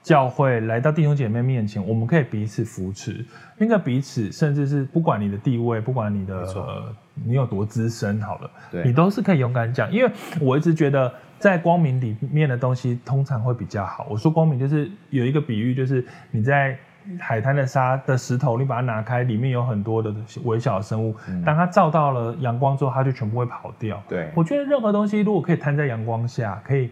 [0.02, 3.24] 教会，来到弟兄姐妹面前，我们可以彼此扶持。
[3.56, 8.50] 那个彼此，甚至是不管你的地位，不管你的呃你有多资深，好了，
[8.84, 9.92] 你都是可以勇敢讲。
[9.92, 14.06] 因为我一直觉得，在光明里面的东西通常会比较好。
[14.10, 16.78] 我说光明，就是有一个比喻，就是你在。
[17.20, 21.14] 海滩的沙的石头，你把它拿开，里面有很多的微小的生物。
[21.28, 24.02] 嗯、当它照到了阳光之后，它就全部会跑掉。
[24.08, 26.90] 对，我觉得任何东西如果可以摊在阳光下，可以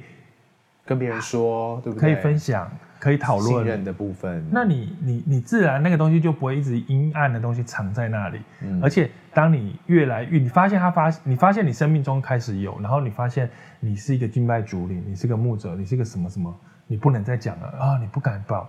[0.85, 2.01] 跟别人说，对不对？
[2.01, 3.49] 可以分享，可以讨论。
[3.49, 8.41] 信任的部分，那你你你自然那个东西就不会一直阴暗的东西藏在那里。
[8.63, 13.51] 嗯、而且当你越来越，你发现它发，你发现你生命中开始有，然后你发现
[13.81, 16.55] 你是一个敬拜主领，你是个牧者，你是个什么什么，
[16.87, 18.69] 你不能再讲了啊，你不敢报。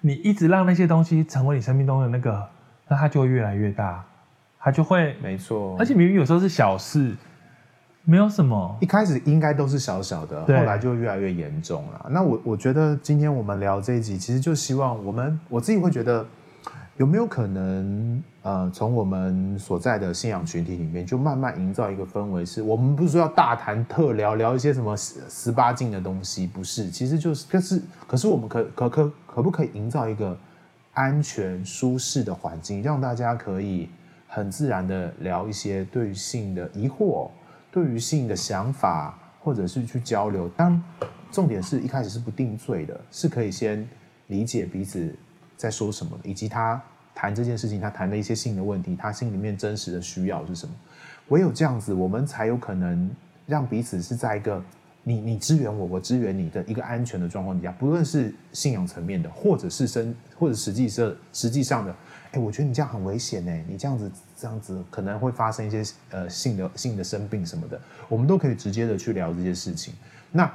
[0.00, 2.46] 你一直让那些东西成为你生命中的那个，
[2.88, 4.04] 那它就会越来越大，
[4.58, 5.76] 它就会没错。
[5.78, 7.14] 而且明明有时候是小事，
[8.04, 12.06] 没有什么，一开始应该都是小小的，后来就越来越严重了。
[12.10, 16.26] 那我我觉得今天我们聊这一集，其实就希望我们我自己会觉得。
[16.98, 30.34] 有没有可能，呃，从我们所在的信仰群体里面，就慢慢营造一个氛围，是我们不是说要大谈特聊，聊一些什么十十八禁的东西，不是，其实就是，可是，可是我们可可可可不可以营造一个
[30.94, 33.90] 安全舒适的环境，让大家可以
[34.26, 37.28] 很自然的聊一些对于性的疑惑，
[37.70, 40.48] 对于性的想法，或者是去交流。
[40.56, 40.82] 当
[41.30, 43.86] 重点是一开始是不定罪的，是可以先
[44.28, 45.14] 理解彼此
[45.54, 46.82] 在说什么，以及他
[47.18, 50.72] 谈这件事情，他谈的一些性的问题，他心里面真实的需要是什么。
[51.30, 53.10] 唯有这样子，我们才有可能
[53.44, 54.62] 让彼此是在一个
[55.02, 61.92] 你你支援我，我支援你的一个安全的状况底下，不论是信仰层面的，或者是生，或者实际是实际上的。
[62.30, 69.92] 哎，我觉得你这样很危险呢，你这样子这样子可能会发生一些呃性的性的生病什么的，我们都可以直接的去聊这些事情。
[70.30, 70.48] 那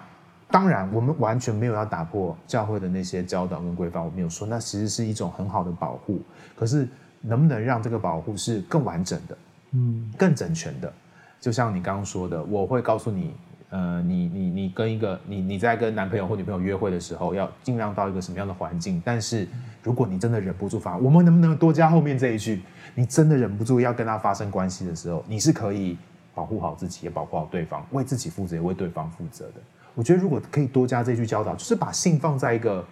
[0.54, 6.22] 当然，我们完全没有要打破教会的那些教导跟规范，我没有说，那其实是一种很好的保护。
[6.56, 6.88] 可是
[7.22, 9.38] 能不能让这个保护是更完整的，
[9.72, 10.94] 嗯，更整全的？
[11.42, 13.34] 就像你刚刚说的，我会告诉你。
[13.72, 19.02] 呃，你你你跟一个你你在跟男朋友或女朋友约会的时候，要尽量到一个什么样的环境？
[19.04, 19.48] 但是
[19.82, 22.62] 如果你真的忍不住发，我们能不能多加后面这一句？
[22.94, 25.98] 你真的忍不住要跟他发生关系的时候，你是可以
[26.34, 29.54] 保护好自己，也保护好对方，为自己负责，也为对方负责的。
[29.96, 32.86] 我觉得如果可以多加这句教导，就是把性放在一个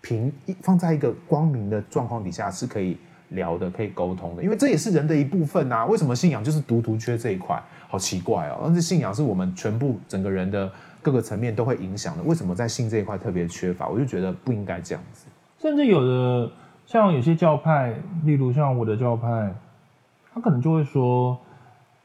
[0.00, 0.32] 平，
[0.62, 2.96] 放在一个光明的状况底下，是可以
[3.28, 5.86] 聊的，可以沟通的，因为这也是人的一部分啊。
[5.86, 7.62] 为什么信仰就是独独缺这一块？
[7.88, 8.62] 好奇怪哦！
[8.64, 12.22] 但是信仰是我们全部整个人的各个层面都会影响的。
[12.22, 13.86] 为什么在性这一块特别缺乏？
[13.86, 15.26] 我就觉得不应该这样子。
[15.60, 16.50] 甚至有的
[16.86, 19.54] 像有些教派，例如像我的教派，
[20.34, 21.38] 他可能就会说，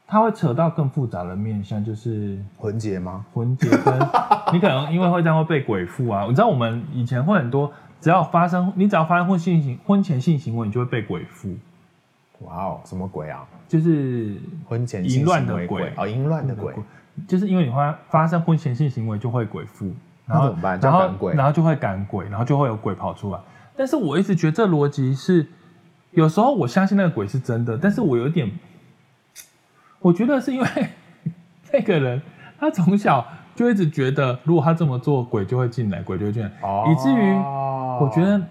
[0.06, 3.24] 他会扯到更复杂的面向，就是婚结吗？
[3.32, 3.94] 婚结跟
[4.52, 6.24] 你可能因为会这样会被鬼附啊。
[6.24, 11.54] 你知道我们以前会很多，只要发生你只要发生婚性行婚前性行为，你就会被鬼附。
[12.40, 13.44] 哇哦，什么鬼啊？
[13.66, 14.36] 就是
[14.66, 16.72] 婚前淫乱的鬼哦，淫乱的鬼，
[17.26, 19.92] 就是因为你发发生婚前性行为就会鬼附，
[20.24, 20.78] 然后怎么办？
[20.80, 23.40] 然后赶鬼，然后就会赶鬼，然后就会有鬼跑出来。
[23.76, 25.46] 但是我一直觉得这逻辑是，
[26.18, 28.50] 有时候我相信那个鬼是真的，但是我有点，
[30.00, 30.66] 我觉得是因为
[31.72, 32.20] 那个人
[32.58, 37.32] 他从小就一直觉得，如果他这么做，鬼就会进来，鬼就会进来，哦，以至于
[38.00, 38.42] 我觉得，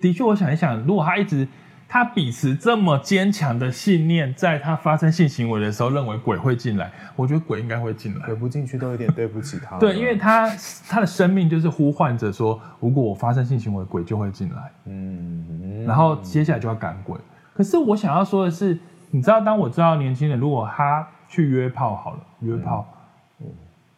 [0.00, 1.48] 的确，我想一想，如果他一直。
[1.88, 6.90] 他秉持这么坚强的信念，在他发生性行为的时候，认为鬼会进来。
[7.14, 9.78] 我觉得鬼应该会进来，鬼不进去都有点对不起他。
[9.78, 10.50] 对，因为他
[10.88, 14.70] 他的生命就是呼唤着说，如果我发生性行为，鬼就会进来。
[14.86, 17.16] 嗯，然后接下来就要赶鬼。
[17.54, 18.76] 可是我想要说的是，
[19.10, 22.92] 你知道，当我知道年轻人如果他去约炮好了，约炮，
[23.40, 23.46] 嗯，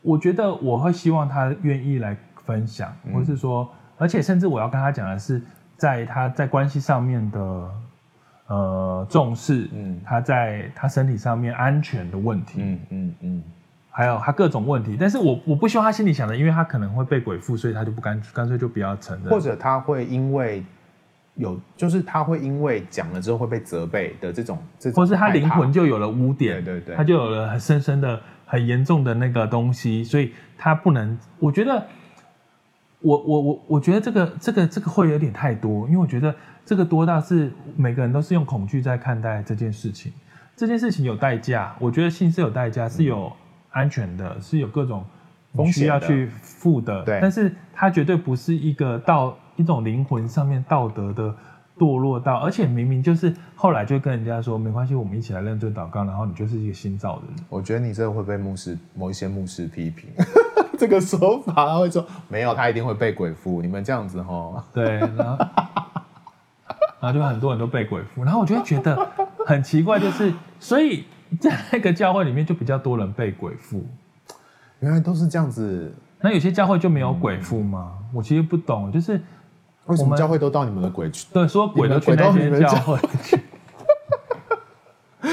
[0.03, 5.43] 我觉得我会希望他愿意来分享，或是说，而且甚至我要跟他讲的是。
[5.79, 7.71] 在他在关系上面的
[8.49, 13.43] 呃重视，嗯，他在他身体上面安全的问题，嗯嗯嗯，
[13.89, 20.65] 还有他各种问题，但是我我不希望他心里想的，因为他可能会被鬼附，所以他就不干干脆就不要承认，或者他会因为
[21.37, 31.87] 有，就是他会因为讲了之后会被责备的这种，这种，或是他灵魂就有了污点，对对对，他就有了很深深的、很严重的那个东西，所以他不能，我觉得。
[33.01, 36.35] 我我我我觉得这个这个这个会有点太多，因为我觉得
[36.65, 40.13] 这个多大是每个人都是用恐惧在看待这件事情。
[40.57, 43.33] 这件事情有代价，我觉得性是有代价，是有
[43.71, 45.05] 安全的，嗯、是有各种
[45.73, 47.05] 需要去付的。
[47.05, 51.33] 对，但是它绝对不是一个到一种灵魂上面道德的
[51.79, 57.37] 堕落到，而且明明就是后来就跟人家说没关系，我们一起来认罪祷告，然后你就是一个新造的人。
[57.49, 60.11] 我觉得你这个会被牧师某一些牧师批评。
[60.79, 63.61] 这个说法，他会说没有，他一定会被鬼附。
[63.61, 65.47] 你们这样子吼， 对，然后，
[67.01, 69.11] 然后就很多人都被鬼附，然后我就会觉得
[69.45, 71.05] 很奇怪，就是所以
[71.41, 73.85] 在那个教会里面就比较多人被鬼附，
[74.81, 75.93] 原来都是这样子。
[76.21, 77.93] 那有些教会就没有鬼附吗？
[78.01, 79.21] 嗯、我其实不懂，就是
[79.87, 81.27] 为什么教会都到你们的鬼去？
[81.33, 83.41] 对，说鬼都去那些教会去。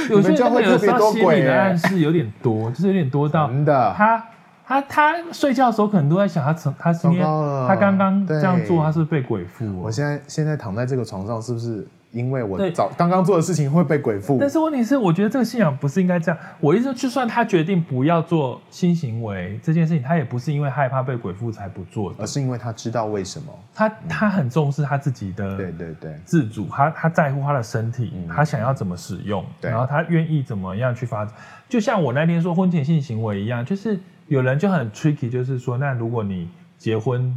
[0.10, 4.24] 有些教会有时候心理的暗示有点多，就是有点多到真的他。
[4.68, 7.24] 他他睡觉的时候可能都在想他曾他今天
[7.68, 9.66] 他刚刚这样做，他是不是被鬼附？
[9.82, 14.38] 我现在现在躺在这个床上，是不是因为我早刚刚做的事情会被鬼附？
[14.40, 16.40] 但是问题是，我觉得这个信仰不是应该这样。
[16.60, 23.48] 我意思，就算他决定不要做新行为这件事情，他也不是因为害怕被鬼附才不做的，而是因为他知道为什么。
[23.74, 31.34] 他他很重视他自己的对对对自主，他他在乎他的身体，他想要怎么使用，然后他愿意怎么样去发展。
[31.70, 34.00] 就像我那天说婚前性行为一样，就是。
[34.28, 37.34] 有人就很 tricky，就是说，那如果你结婚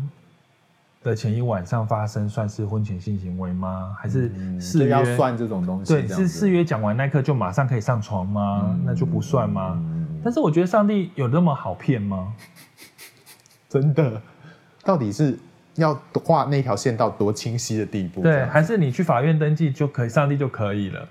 [1.03, 3.95] 的前一晚上发生，算是婚前性行为吗？
[3.99, 5.93] 还是誓约、嗯、要算这种东西？
[5.93, 8.63] 对，是誓约讲完那刻就马上可以上床吗？
[8.71, 9.75] 嗯、那就不算吗？
[9.79, 12.33] 嗯、但是我觉得上帝有那么好骗吗？
[13.69, 14.21] 真的，
[14.83, 15.39] 到底是
[15.75, 18.23] 要画那条线到多清晰的地步？
[18.23, 21.07] 对，还是你去法院登记就可以，上帝就可以了。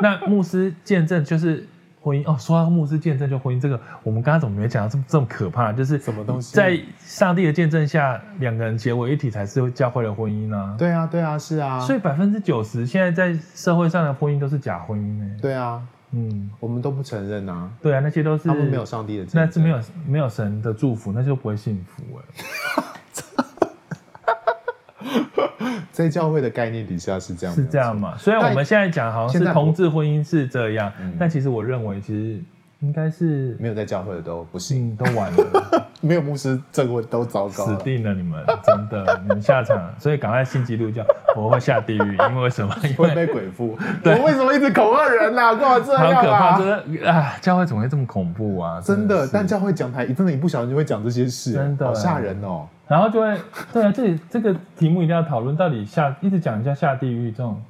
[0.00, 1.66] 那牧师见证就是
[2.08, 2.36] 婚姻哦。
[2.38, 5.72] 说到牧师见证就婚姻，这个我们刚刚怎么没讲到这么这么可怕？
[5.72, 6.56] 就是什么东西？
[6.56, 10.74] 在上帝的见证下，两个人结为一体才是教会的婚姻呢？
[10.78, 11.80] 对啊，对啊，是啊。
[11.80, 15.36] 所以百分之九十现在在社会上的婚姻都是假婚姻呢？
[15.42, 15.82] 对啊。
[16.12, 17.70] 嗯，我们都不承认啊。
[17.82, 22.44] 对啊，那些都是他们没有上帝的，那是没有没有神的祝福，那就不会幸福哎。
[26.04, 28.14] 在教会的概念底下是这样，是这样嘛？
[28.18, 32.40] 虽然我们现在讲好像是同志婚姻是这样，但其实我认为其实。
[32.80, 35.84] 应该是没有在教会的都不行，嗯、都完了。
[36.00, 38.14] 没有牧师，这个都糟糕，死定了！
[38.14, 41.98] 你们真的，你们下场，所以赶快信基督教，我会下地狱，
[42.30, 42.72] 因为为什么？
[42.84, 43.76] 因为被鬼附。
[44.00, 45.54] 对，我为什么一直恐吓人呐、啊？
[45.58, 46.58] 干嘛这样可怕！
[46.60, 46.68] 真
[47.00, 48.80] 的啊，教会怎么会这么恐怖啊？
[48.80, 52.68] 真的，真的但教会讲台真的，一不小心就会讲这些事，真的好吓人哦。
[52.88, 53.38] 然后就会，
[53.72, 57.60] 对啊，这里这个题目一定要讨论，到底下一直讲一下下地狱这种。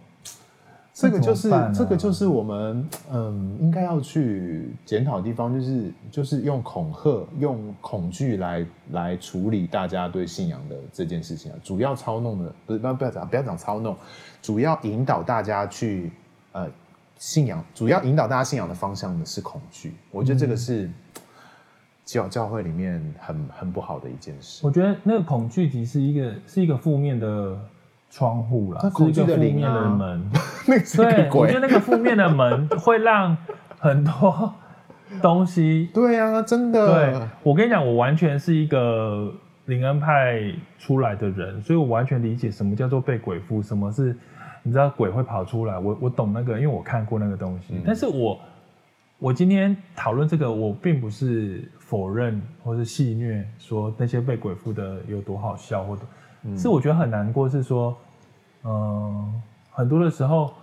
[1.00, 11.59] 这个就是这个就是我们嗯应该要去检讨的地方，就是就是用恐吓、用恐惧来来处理大家对信仰的这件事情啊。
[11.62, 13.96] 主要操弄的不是不要不要讲不要讲操弄，
[14.42, 16.11] 主要引导大家去
[16.50, 16.68] 呃
[17.16, 19.94] 信仰，主要引导大家信仰的方向呢是恐惧。
[20.11, 20.90] 我觉得这个是
[22.09, 24.66] 教教会里面很很不好的一件事。
[24.66, 27.59] 我觉得那个恐惧其实是一个是一个负面的。
[28.11, 30.31] 窗户啦，是一个负面的门。
[30.97, 33.37] 对，我觉得那个负面的门会让
[33.79, 34.55] 很多
[35.21, 35.90] 东西。
[35.92, 36.87] 对啊，真的。
[36.87, 39.31] 对，我跟你讲，我完全是一个
[39.66, 40.40] 灵恩派
[40.79, 44.16] 出来的人，所以我完全理解什么叫做被鬼附，什么是
[44.62, 45.79] 你知道鬼会跑出来。
[45.79, 47.75] 我我懂那个，因为我看过那个东西。
[47.75, 48.40] 嗯、但是我
[49.18, 56.02] 我今天讨论这个，我并不是否认或是戏谑说那些被鬼附的有多好笑，或者。
[56.57, 57.98] 是我觉得很难过，是说，
[58.62, 60.54] 嗯、呃，很多的时候，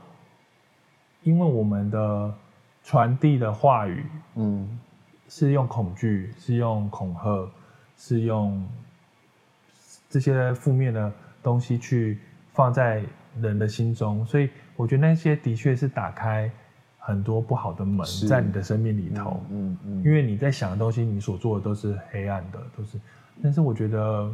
[1.24, 2.34] 因为我们的
[2.82, 4.80] 传递的话语，嗯，
[5.28, 7.52] 是用恐惧，是用恐吓，
[7.98, 8.66] 是用
[10.10, 11.12] 这些负面的
[11.44, 12.20] 东西去
[12.54, 13.04] 放在
[13.42, 16.50] 人的心中，所以我觉得那些的确是打开
[17.06, 23.00] 很多不好的门在你的生命里头，嗯嗯，嗯，因为你在想的东西，你所做的都是黑暗的，都是，
[23.42, 24.30] 但是我觉得。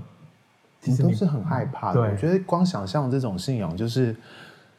[0.84, 2.02] 其实都是很害怕的。
[2.02, 4.16] 我觉得光想象这种信仰，就是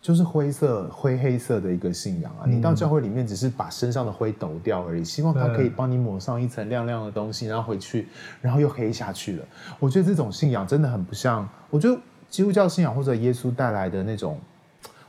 [0.00, 2.42] 就是灰色、灰黑色的一个信仰啊。
[2.44, 8.08] 你到教会里面，只是把身上的灰抖掉而已，希望它可以帮你抹上一层亮亮的东西，然后回去，
[8.40, 9.44] 然后又黑下去了。
[9.78, 11.48] 我觉得这种信仰真的很不像。
[11.70, 11.96] 我觉得
[12.28, 14.40] 基督教信仰或者耶稣带来的那种，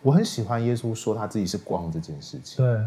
[0.03, 2.63] 我很喜欢耶稣说他自己是光这件事情。
[2.63, 2.79] 对，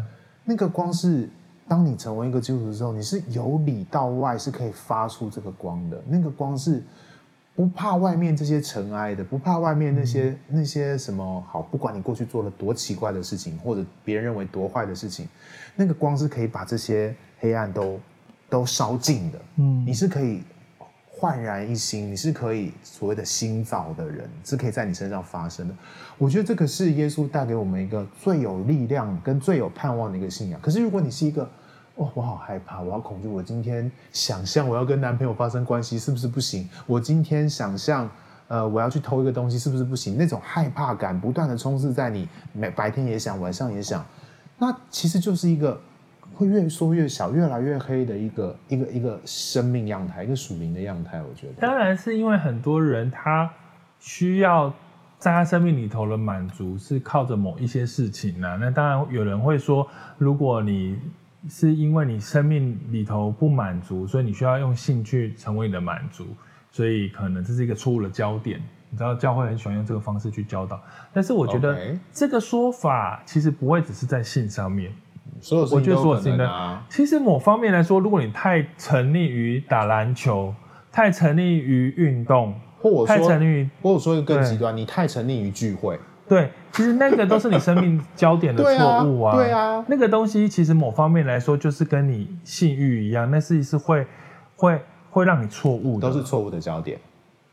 [0.45, 1.29] 那个光是
[1.67, 6.01] 当你成为一个基督徒之后，你是由里到外是可以发出这个光的。
[6.07, 6.81] 那个光是。
[7.57, 15.27] 不怕外面这些尘埃的，不怕外面那些、嗯、那些什么好，不管你过去做了多奇怪的事情，或者别人认为多坏的事情，
[15.75, 17.99] 那个光是可以把这些黑暗都
[18.47, 19.39] 都烧尽的。
[19.55, 20.43] 嗯，你是可以
[21.19, 25.73] 焕然一新，你是可以所谓的新造的人，是可以在你身上发生的。
[26.17, 30.61] 我觉得这个是耶稣带给我们一个最有力量跟最有盼望的一个信仰。
[30.61, 31.49] 可是如果你是一个
[31.95, 33.27] 哦，我好害怕，我好恐惧。
[33.27, 36.69] 我今天想象我要跟男朋友发生关系，是不是不行？
[36.85, 38.07] 我今天想象，
[38.47, 40.15] 呃，我要去偷一个东西，是不是不行？
[40.17, 44.05] 那种害怕感不断的充斥在你，每白天也想，晚上也想。
[44.59, 45.81] 那其实就是一个
[46.37, 51.19] 会越缩越小、越来越黑的一个一个一个生命样态，一个属灵的样态。
[51.21, 53.51] 我觉得，当然是因为很多人他
[53.99, 54.71] 需要
[55.17, 58.57] 在他生命里头的满足是靠着某一些事情呢、啊。
[58.61, 59.87] 那当然有人会说，
[60.19, 60.99] 如果你
[61.49, 66.27] 是因为你生命里头不满足，所以你需要用性去成为你的满足，
[66.69, 68.61] 所以可能这是一个错误的焦点。
[68.89, 71.77] 你知道教会很喜欢用这个方式去教导，但是我觉得
[72.13, 74.93] 这个说法其实不会只是在性上面。
[75.41, 76.85] 所有事情都有可能啊。
[76.89, 80.53] 其实某方面来说，如果你太沉溺于打篮球，
[80.91, 85.99] 太沉溺于运动，或我说太沉溺于，或者说一个更极端，你太沉溺于聚会。
[86.27, 89.35] 对，其实那个都是你生命焦点的错误啊。
[89.37, 94.05] 对啊，那个东西其实某方面来说，就是跟你性欲一样，那是一是会
[94.57, 96.99] 会会让你错误的，都是错误的焦点。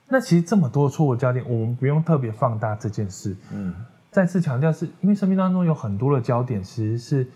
[0.09, 3.37] 那其实这么多错误焦点，我们不用特别放大这件事。
[3.53, 3.73] 嗯，
[4.11, 7.29] 再次强调是，因为生命当中有很多的焦点，其实是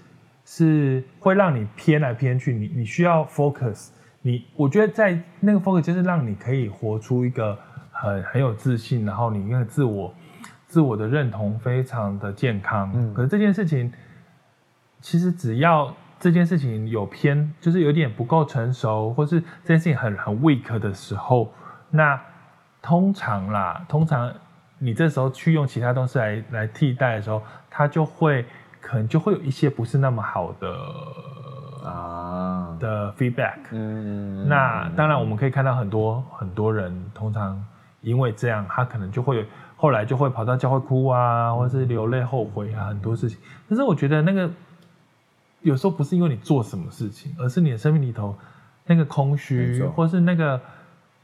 [0.49, 2.55] 是会让你偏来偏去。
[2.55, 3.91] 你你需要 focus，
[4.23, 7.59] 你我觉得在那个 focus 就是让你可以活出一个
[7.93, 10.15] 很很有自信，然后你那个自我。
[10.71, 13.91] 自我的认同非常的健康，嗯，可是这件事情，
[15.01, 21.51] 其实只要这件事情有偏，就是有点不够成熟，或是这件事情很很 weak 的时候，
[21.89, 22.21] 那
[22.83, 24.31] 通常啦，通常
[24.79, 28.45] 你这时候去用其他东西来来替代的时候，它就会
[28.89, 30.75] 可能就会有一些不是那么好的
[31.85, 33.59] 啊的 feedback。
[33.73, 37.63] 嗯，那当然我们可以看到很多很多人，通常
[38.01, 43.39] 因为这样，他可能就会后来就会跑到教会哭啊，或者是流泪后悔啊，很多事情。
[43.69, 44.51] 但是我觉得那个
[45.61, 48.35] 有时候不是因为你做什么事情，而是你的生命里头
[48.87, 50.59] 那个空虚，或是那个。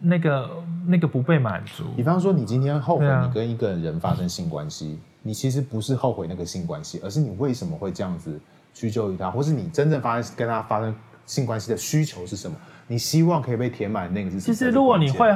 [0.04, 0.50] 那个
[0.86, 1.84] 那个不被满足。
[1.96, 8.38] 比方说，你今天后悔你跟一个人发生性关系，啊、你其实不是后悔那个性关系，而是你为什么会这样子
[8.74, 10.94] 屈就于他，或是你真正发生跟他发生
[11.24, 12.56] 性关系的需求是什么？
[12.86, 14.54] 你希望可以被填满那个是什么？
[14.54, 15.34] 其实如果你会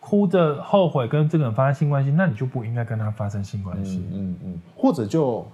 [0.00, 4.04] 哭着后悔跟这个人发生性关系，那你就不应该跟他发生性关系。
[4.10, 5.46] 嗯嗯，嗯，或者就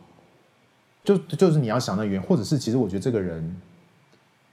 [1.02, 3.56] 就就是你要想的原因，或者是其实我觉得这个人。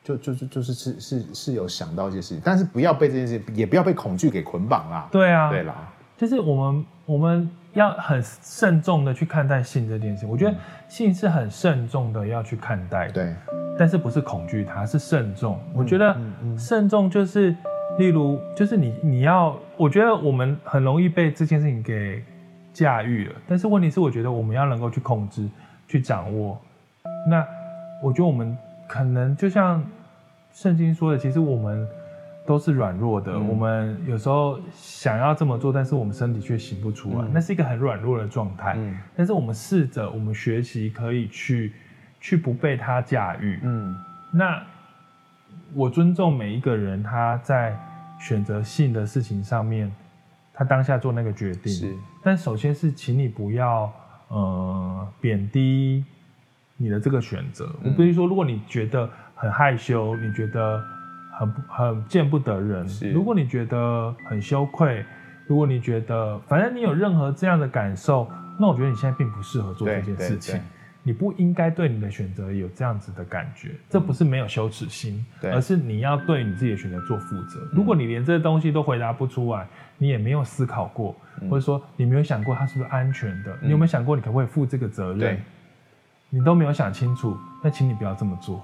[0.06, 5.10] 就就就就是是是是有想到一些事情，但是不要被这件事情，也不要被恐惧给捆绑啦。
[5.12, 10.28] 对啊，对啦，就是我们我们要很慎重的去看待性这件事。
[10.28, 10.56] 我觉得
[10.88, 13.36] 性是很慎重的要去看待的，对，
[13.80, 15.60] 但是不是恐惧它，是慎重。
[15.74, 16.16] 我觉得
[16.56, 17.50] 慎重就是，
[17.98, 22.24] 例如就是你你要，我觉得我们很容易被这件事情给
[22.72, 25.50] 驾驭了，但是问题是，我觉得我们要能够去控制、
[25.88, 26.56] 去掌握。
[27.28, 27.44] 那
[28.04, 28.56] 我觉得我们。
[28.88, 29.84] 可能就像
[30.56, 31.86] 圣经说的，其实我们
[32.46, 33.34] 都是软弱的。
[33.34, 38.76] 嗯、我们有时候想要这么做，但是我们身体却行不出来，嗯、那是一个很软弱的状态。
[38.78, 41.74] 嗯、但是我们试着，我们学习可以去
[42.22, 43.60] 去不被他驾驭。
[43.64, 43.94] 嗯，
[44.32, 44.64] 那
[45.74, 47.78] 我尊重每一个人，他在
[48.18, 49.92] 选择性的事情上面，
[50.54, 51.74] 他当下做那个决定。
[51.74, 51.94] 是，
[52.24, 53.92] 但首先是，请你不要
[54.30, 56.06] 呃贬低。
[56.78, 59.10] 你的这个选择，我比如说，如果你觉得
[59.46, 60.84] 很害羞，你觉得
[61.38, 65.06] 很很见不得人，如果你觉得很羞愧，
[65.46, 68.28] 如果你觉得反正你有任何这样的感受，
[68.60, 70.60] 那我觉得你现在并不适合做这件事情。
[71.04, 77.60] 你不应该对你的选择有这样子的感觉，这不是没有羞耻心，对而是你要对你自己的选择做负责。
[77.72, 79.68] 如果你连这些东西都回答不出来，
[80.00, 81.16] 你也没有思考过，
[81.48, 85.40] 或者说你没有想过它是不是安全的，你有没有想过你可不可以负这个责任？
[86.32, 88.64] 你都没有想清楚，那请你不要这么做。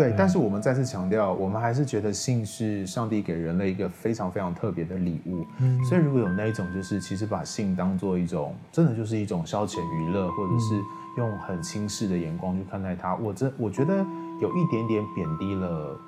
[0.00, 5.44] 对，但是我们再次强调，我们还是觉得性是上帝给人类一个非常非常特别的礼物。
[5.58, 10.80] 嗯，所以如果有那一种，就是其实把性当做一种，真的就是一种消遣娱乐，或者是
[11.18, 13.94] 用很轻视的眼光去看待它，我这我觉得
[14.40, 15.98] 有一点点贬低了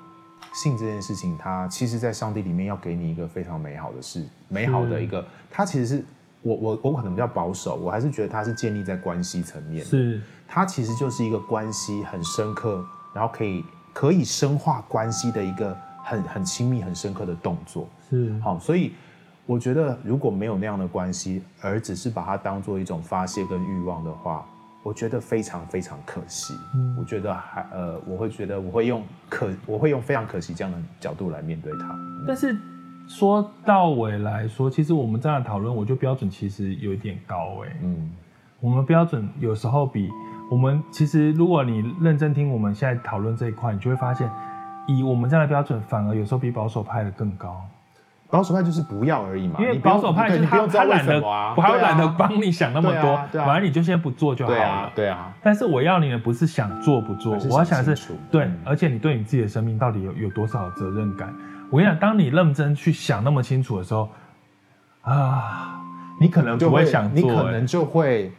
[0.53, 1.37] 性这件事情。
[1.37, 6.05] 它其实，在上帝里面要给你一个非常美好的事，美好的一个，它其实是。
[6.45, 9.85] 我我我可能比较保守，我还是觉得它是建立在关系层面。
[9.85, 12.85] 是，它其实就是一个关系很深刻，
[13.15, 13.63] 然后可以
[13.93, 17.87] 可以深化关系的一个很很亲密、很深刻的动作。
[18.09, 18.93] 是，好，所以
[19.45, 24.45] 我觉得如果没有那样的关系，而只是把它当做一种发泄跟欲望的话，
[24.83, 26.53] 我觉得非常非常可惜。
[26.75, 31.95] 嗯，我觉得还呃，我会觉得我会用可我会用非常可惜这样的角度来面对它。
[32.27, 32.57] 但是。
[33.05, 37.77] 说到尾来说，其实我们这样讨论，我觉得标准其实有一点高哎。
[37.81, 38.09] 嗯，
[38.61, 40.09] 我们标准有时候比
[40.49, 44.29] 我们其实，如果你认真听我们现在讨论这一块，你就会发现，
[44.87, 47.61] 以我们这样的标准，反而有时候比保守派的更高。
[48.29, 54.91] 保守派就是不要而已嘛，因为保守派就是他他懒得，我还懒得帮你想那么多，反正你就先不做就好了。
[54.95, 55.31] 对啊。
[55.43, 61.31] 但是我要你的不是想做不做，我要想的是对，而且你对你自己的生命到底有有多少责任感？
[61.69, 64.09] 我跟你讲，当你认真去想那么清楚的时候，
[65.03, 65.79] 啊，
[66.19, 68.31] 你可能就会想做，你可能就会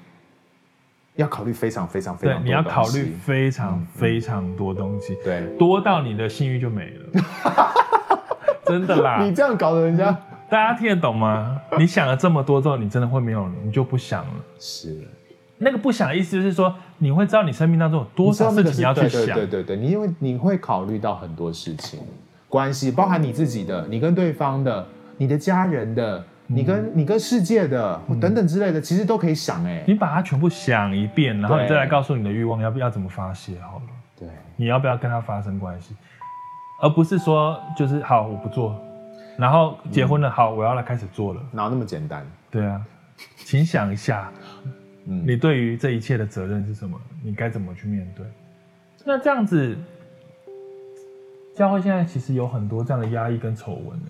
[1.16, 7.22] 要考虑非常非常非常多，对，你要考虑非常非常多东西，对，多到你的信誉就没了，
[8.66, 9.22] 真的啦。
[9.22, 10.16] 你这样搞得人家，
[10.50, 11.60] 大家听得懂吗？
[11.78, 14.32] 你想了这么多之后，你真的会没有，你就不想了。
[14.58, 15.06] 是，
[15.58, 22.00] 那个不想的意思就是说，你会知道你生命当中有多少事情要去想，对对对对，你因为你会考虑到很多事情。
[22.48, 24.86] 关系包含你自己的，你跟对方的，
[25.16, 29.82] 你的家人的，你跟你跟世界的，等等之类的，其实都可以想哎。
[29.86, 33.82] 你把它全部想一遍，然后你再来告诉你的欲望要不要怎么发泄好了。
[34.18, 35.96] 对，你要不要跟他发生关系，
[36.82, 38.78] 而不是说就是好我不做，
[39.38, 42.26] 然后结婚了好我要来开始做了，哪有那么简单？
[42.50, 42.80] 对啊，
[43.36, 44.30] 请想一下，
[45.04, 47.00] 你对于这一切的责任是什么？
[47.22, 48.26] 你该怎么去面对？
[49.04, 49.76] 那这样子。
[51.56, 54.06] 教会现在其实有很多这样的压抑跟丑闻呢。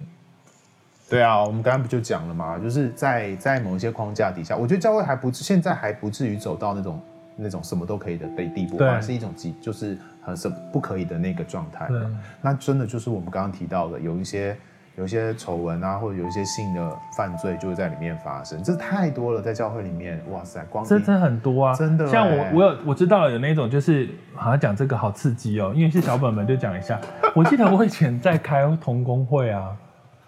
[1.15, 2.59] 对啊，我们刚刚不就讲了嘛？
[2.59, 7.01] 就是在在某一些框架底下，我觉得教会还不现在还不至于走到那种
[7.37, 11.87] 那种什么都可以的地地步，对，是一种极就是很什么不可以的那个状态。
[11.89, 11.99] 对，
[12.41, 14.57] 那真的就是我们刚刚提到的，有一些
[14.97, 22.07] 有一些丑闻啊，或者有一些性的犯罪就会在里面发生，这太多了，在教会里面，哇塞，光这真很多啊，真的。
[22.07, 27.01] 像我，我有我知道有那种，就是好像讲这个好刺激哦，因为是小本本就讲一下。
[27.35, 29.77] 我记得我以前在开同工会啊，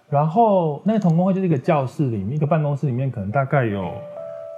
[0.09, 3.93] 然后那个同工会就是一个教室里面，一个办公室里面，可能大概有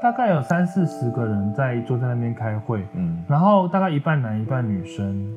[0.02, 5.34] 大概有三四十个人在坐在那边开会，嗯，然后大概一半男一半女生，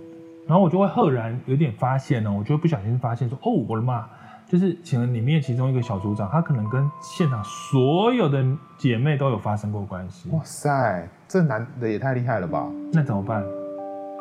[0.47, 4.05] 然后我就会赫然有点发现呢，我就会不小心发现说，哦，我的妈！
[4.47, 8.43] 就是请了里面其中一个小组长，他可能跟现场所有的
[8.77, 10.29] 姐妹都有发生过关系。
[10.31, 12.67] 哇塞，这男的也太厉害了吧？
[12.91, 13.41] 那怎么办？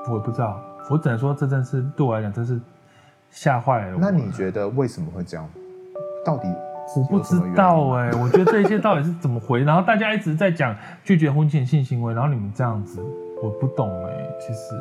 [0.09, 2.61] 我也不知道，我只能说这真是对我来讲真是
[3.29, 3.99] 吓坏了。
[4.01, 5.49] 那你觉得为什么会这样？
[6.25, 6.49] 到底
[6.97, 9.63] 我不知道哎、欸，我觉得这一些到底是怎么回？
[9.65, 13.01] 然后大家一直在讲拒绝婚前性行为，然后你们这样子，
[13.43, 14.75] 我不懂哎、欸，其实。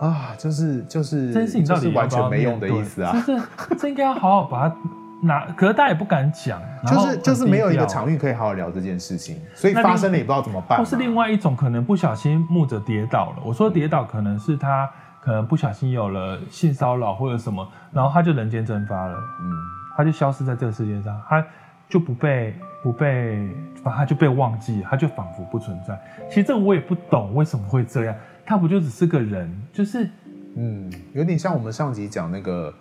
[0.00, 3.12] 啊，就是就是，这件事情到底完全没用的意思啊！
[3.12, 3.42] 就是
[3.78, 4.74] 这应该要好好把它
[5.22, 10.76] 拿，可是大家也不敢讲，就是就是没有一个场域可以好好聊这件事情，所以发生了也不知道怎么办。
[10.76, 14.90] 或是另外一种可能不小心木者跌倒了，我说跌倒可能是他
[15.22, 19.52] 可能不小心有了性骚扰或者什么，然后他就人间蒸发了，嗯，
[19.96, 21.44] 他就消失在这个世界上，他
[21.88, 23.48] 就不被不被，
[23.84, 25.98] 他就被忘记，他就仿佛不存在。
[26.28, 28.14] 其实这个我也不懂为什么会这样。
[28.44, 30.10] 他不就只是个人，就是，
[30.56, 32.74] 嗯，有点像我们上集讲那个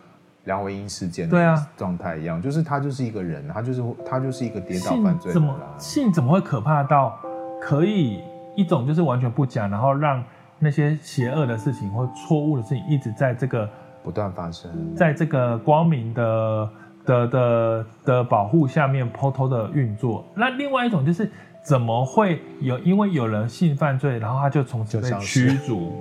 [0.46, 5.32] 梁维英事件对啊状态一样，啊、就是他就是一个人，他就是他就是一个跌倒犯罪。
[5.32, 7.20] 怎么性怎么会可怕到
[7.62, 8.22] 可以
[8.56, 10.24] 一种就是完全不讲，然后让
[10.58, 13.70] 那些邪恶的事情或错误的事情一直在这个
[14.04, 16.68] 不断发生，在这个光明的
[17.06, 20.26] 的的的保护下面偷偷的运作。
[20.36, 21.30] 那另外一种就是。
[21.64, 22.80] 怎么会有？
[22.80, 25.94] 因为有人性犯罪，然后他就从此被驱逐，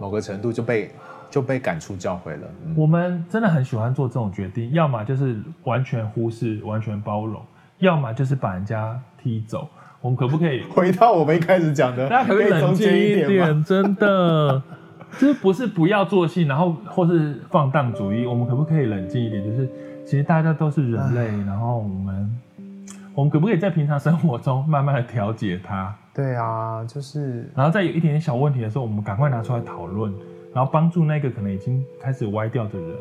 [0.00, 0.90] 某个程度就被
[1.28, 2.48] 就被赶出教会了。
[2.64, 2.74] 嗯。
[2.74, 7.38] 我们真的很喜欢做这种决定，要么就是完全忽视、完全包容，
[7.80, 9.68] 要么就是把人家踢走。
[10.00, 12.08] 我们可不可以 回到我们一开始讲的？
[12.08, 13.28] 大家可不可以冷静一点？
[13.28, 14.62] 点真的，
[15.18, 18.24] 就是不是不要做戏，然后或是放荡主义？
[18.24, 19.44] 我们可不可以冷静一点？
[19.44, 19.68] 就是
[20.08, 22.40] 其实大家都是人类，然后我们。
[23.14, 25.94] 我们可不可以在平常生活中慢慢的调节它？
[26.14, 30.10] 对啊，就是，然后在有一点点小问题的时候，我们赶快拿出来讨论，
[30.54, 32.96] 然后帮助那个可能已经开始歪掉的人。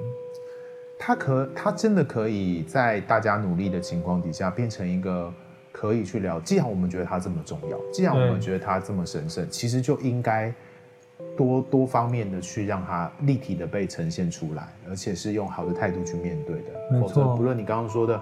[0.99, 5.31] 他可，他真的可以在大家努力的情况底下，变成一个
[5.71, 6.41] 可以去聊。
[6.41, 10.51] 既然我们觉得他这么重要，既然我们觉得他这么神圣，其实就应该
[11.35, 16.99] 多多方面的去让他立体的被呈现出来，而且是用好的态度去面对的。
[17.01, 18.21] 否则，不论你刚刚说的。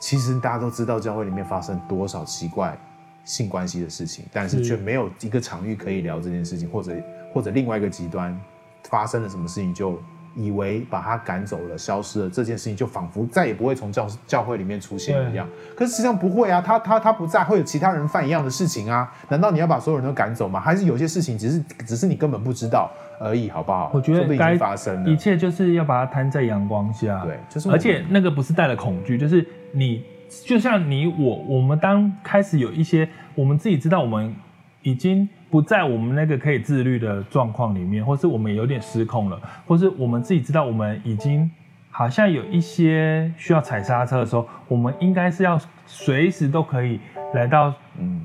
[0.00, 2.76] 其实大家都知道教会里面发生多少奇怪
[3.24, 6.92] 性关系的事情，但是却没有一个场域可以聊这件事情，或者
[7.32, 8.36] 或者另外一个极端
[8.82, 10.02] 发生了什么事情，就
[10.34, 15.48] 以为把他赶走了、消失了，这件事情就仿佛再也不会从教教会里面出现一样。
[15.76, 19.12] 可是实际上不会啊，他他他不在，会有其他人犯一样的事情啊？
[19.28, 20.58] 难道你要把所有人都赶走吗？
[20.60, 23.90] 还是有些事情只是只是你根本不知道而已，好不好？
[23.94, 27.24] 我觉得该发生了，一切就是要把它摊在阳光下。
[27.24, 29.46] 对，就是而且那个不是带了恐惧，就是。
[29.74, 30.04] 你
[30.44, 34.36] 就像你我，我们当开始有一些，我们自己知道我们
[34.82, 41.50] 已经不在我们那个可以自律的状况里面，或是我们有点失控了，或是我们自己知道我们已经
[41.90, 47.00] 好像有一些需要踩刹车的时候，我们应该是要随时都可以
[47.34, 47.72] 来到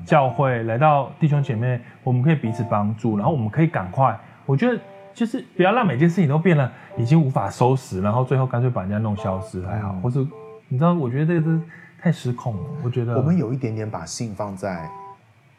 [0.04, 4.80] 教会，来到弟兄姐妹，我们可以彼此帮助，然后我们可以赶快，我觉得
[5.14, 10.26] 就是不要让每件事情都变得已经无法收拾，然后最后干脆把人家弄消失还好，或是。
[10.70, 11.58] 你知道，我觉得这个是
[11.98, 12.62] 太失控了。
[12.84, 14.86] 我觉得我们有一点点把性放在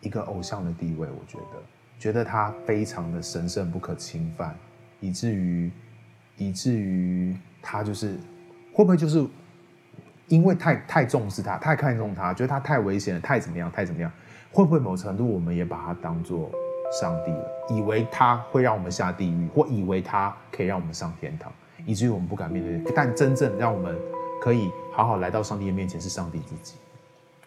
[0.02, 1.62] 一个偶像的地位，我觉得
[1.98, 4.56] 觉得他非常的神圣不可侵犯，
[5.00, 5.72] 以至于
[6.38, 8.18] 以至于他就是
[8.74, 9.26] 会不会就是
[10.28, 14.12] 因为太太重视他，太看重他，觉得他太危险了，太怎么样，太怎么样？
[14.52, 16.50] 会不会某程度我们也把他当做
[17.00, 21.52] 上帝了，以为他会让我们下地狱，或以为他可以让我们上天堂，
[21.86, 22.94] 以至于我们不敢面对。
[22.96, 23.96] 但真正让我们
[24.42, 26.76] 可以好好来到上帝的面前，是上帝自己。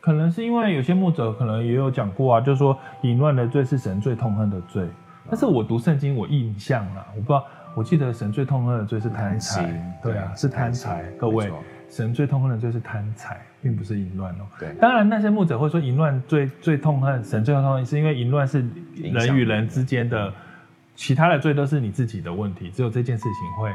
[0.02, 4.84] 可能是因为有些牧者可能也有讲过啊，就是说淫乱的罪是神最痛恨的罪。
[5.30, 7.46] 但是我读圣经，我印象啊，我不知道，
[7.76, 11.04] 我记得神最痛恨的罪是贪财，对啊，是贪财。
[11.16, 11.48] 各位，
[11.88, 14.44] 神最痛恨的罪是贪财，并不是淫乱哦。
[14.58, 18.58] 对，当然那些牧者会说淫乱最最痛恨，神最痛恨是因为淫乱是
[18.96, 20.32] 人与人之间的，
[20.96, 23.70] 其他的罪都是你自己的问题，只有这件事情会。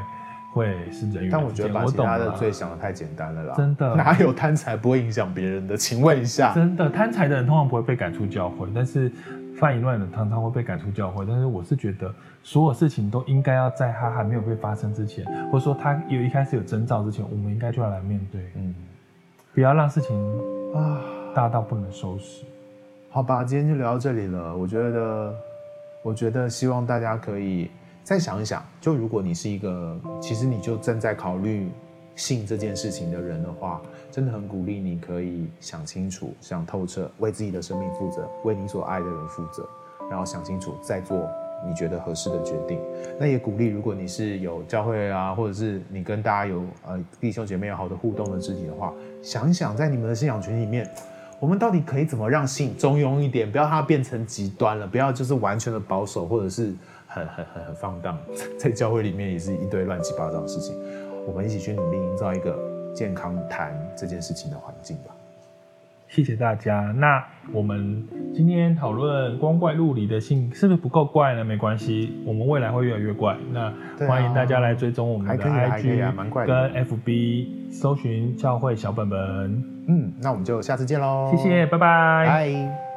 [0.52, 3.54] 会是人，但我觉得把其他的罪想的太简单了啦。
[3.56, 5.76] 真的， 哪有贪财不会影响别人的？
[5.76, 9.10] 请问一下，真的贪财的人通常不会被赶出教会，但是
[9.56, 18.74] 犯淫乱的常常会被赶出教会，但是我是觉得所有事情都应该要在他还没有被发生之前，或者说他有一开始有征兆之前，我们应该就要来面对，嗯，
[19.54, 20.16] 不要让事情
[20.74, 21.00] 啊
[21.34, 22.44] 大到不能收拾。
[23.10, 24.54] 好吧，今天就聊到这里了。
[24.56, 25.34] 我觉得，
[26.02, 27.70] 我觉得希望大家可以
[28.08, 31.68] 再想一想，就如果你是一个，其实你就正在考虑
[32.16, 39.68] 性这件事情的人的话，真的很鼓励你可以想清楚、想透彻，为自己的生命负责，为你所爱的人负责，
[40.08, 41.28] 然后想清楚再做
[41.68, 42.80] 你觉得合适的决定。
[43.20, 48.90] 那也鼓励，如果你是有教会啊，或者是你跟大家有呃弟兄姐妹有好的互动的肢体的话，
[49.22, 50.90] 想一想在你们的信仰群里面。
[51.40, 56.74] 我们到底可以怎么让性中庸一点，不要它变成极端了，不要就是完全的保守，或者是
[57.08, 58.16] 很很很很放荡，
[58.58, 60.76] 在教会里面也是一堆乱七八糟的事情。
[61.26, 62.56] 我们一起去努力营造一个
[62.94, 65.14] 健康谈这件事情的环境吧。
[66.08, 66.90] 谢谢大家。
[66.96, 68.02] 那我们
[68.34, 71.44] 今天讨论光怪陆离的性是不是不够怪呢？
[71.44, 73.36] 没关系，我们未来会越来越怪。
[73.52, 73.70] 那
[74.06, 79.18] 欢迎大家来追踪我们的 IG 跟 FB，搜寻教会小本本。
[79.86, 81.30] 嗯，那我们就下次见喽！
[81.30, 82.24] 谢谢，拜拜。
[82.26, 82.87] 拜。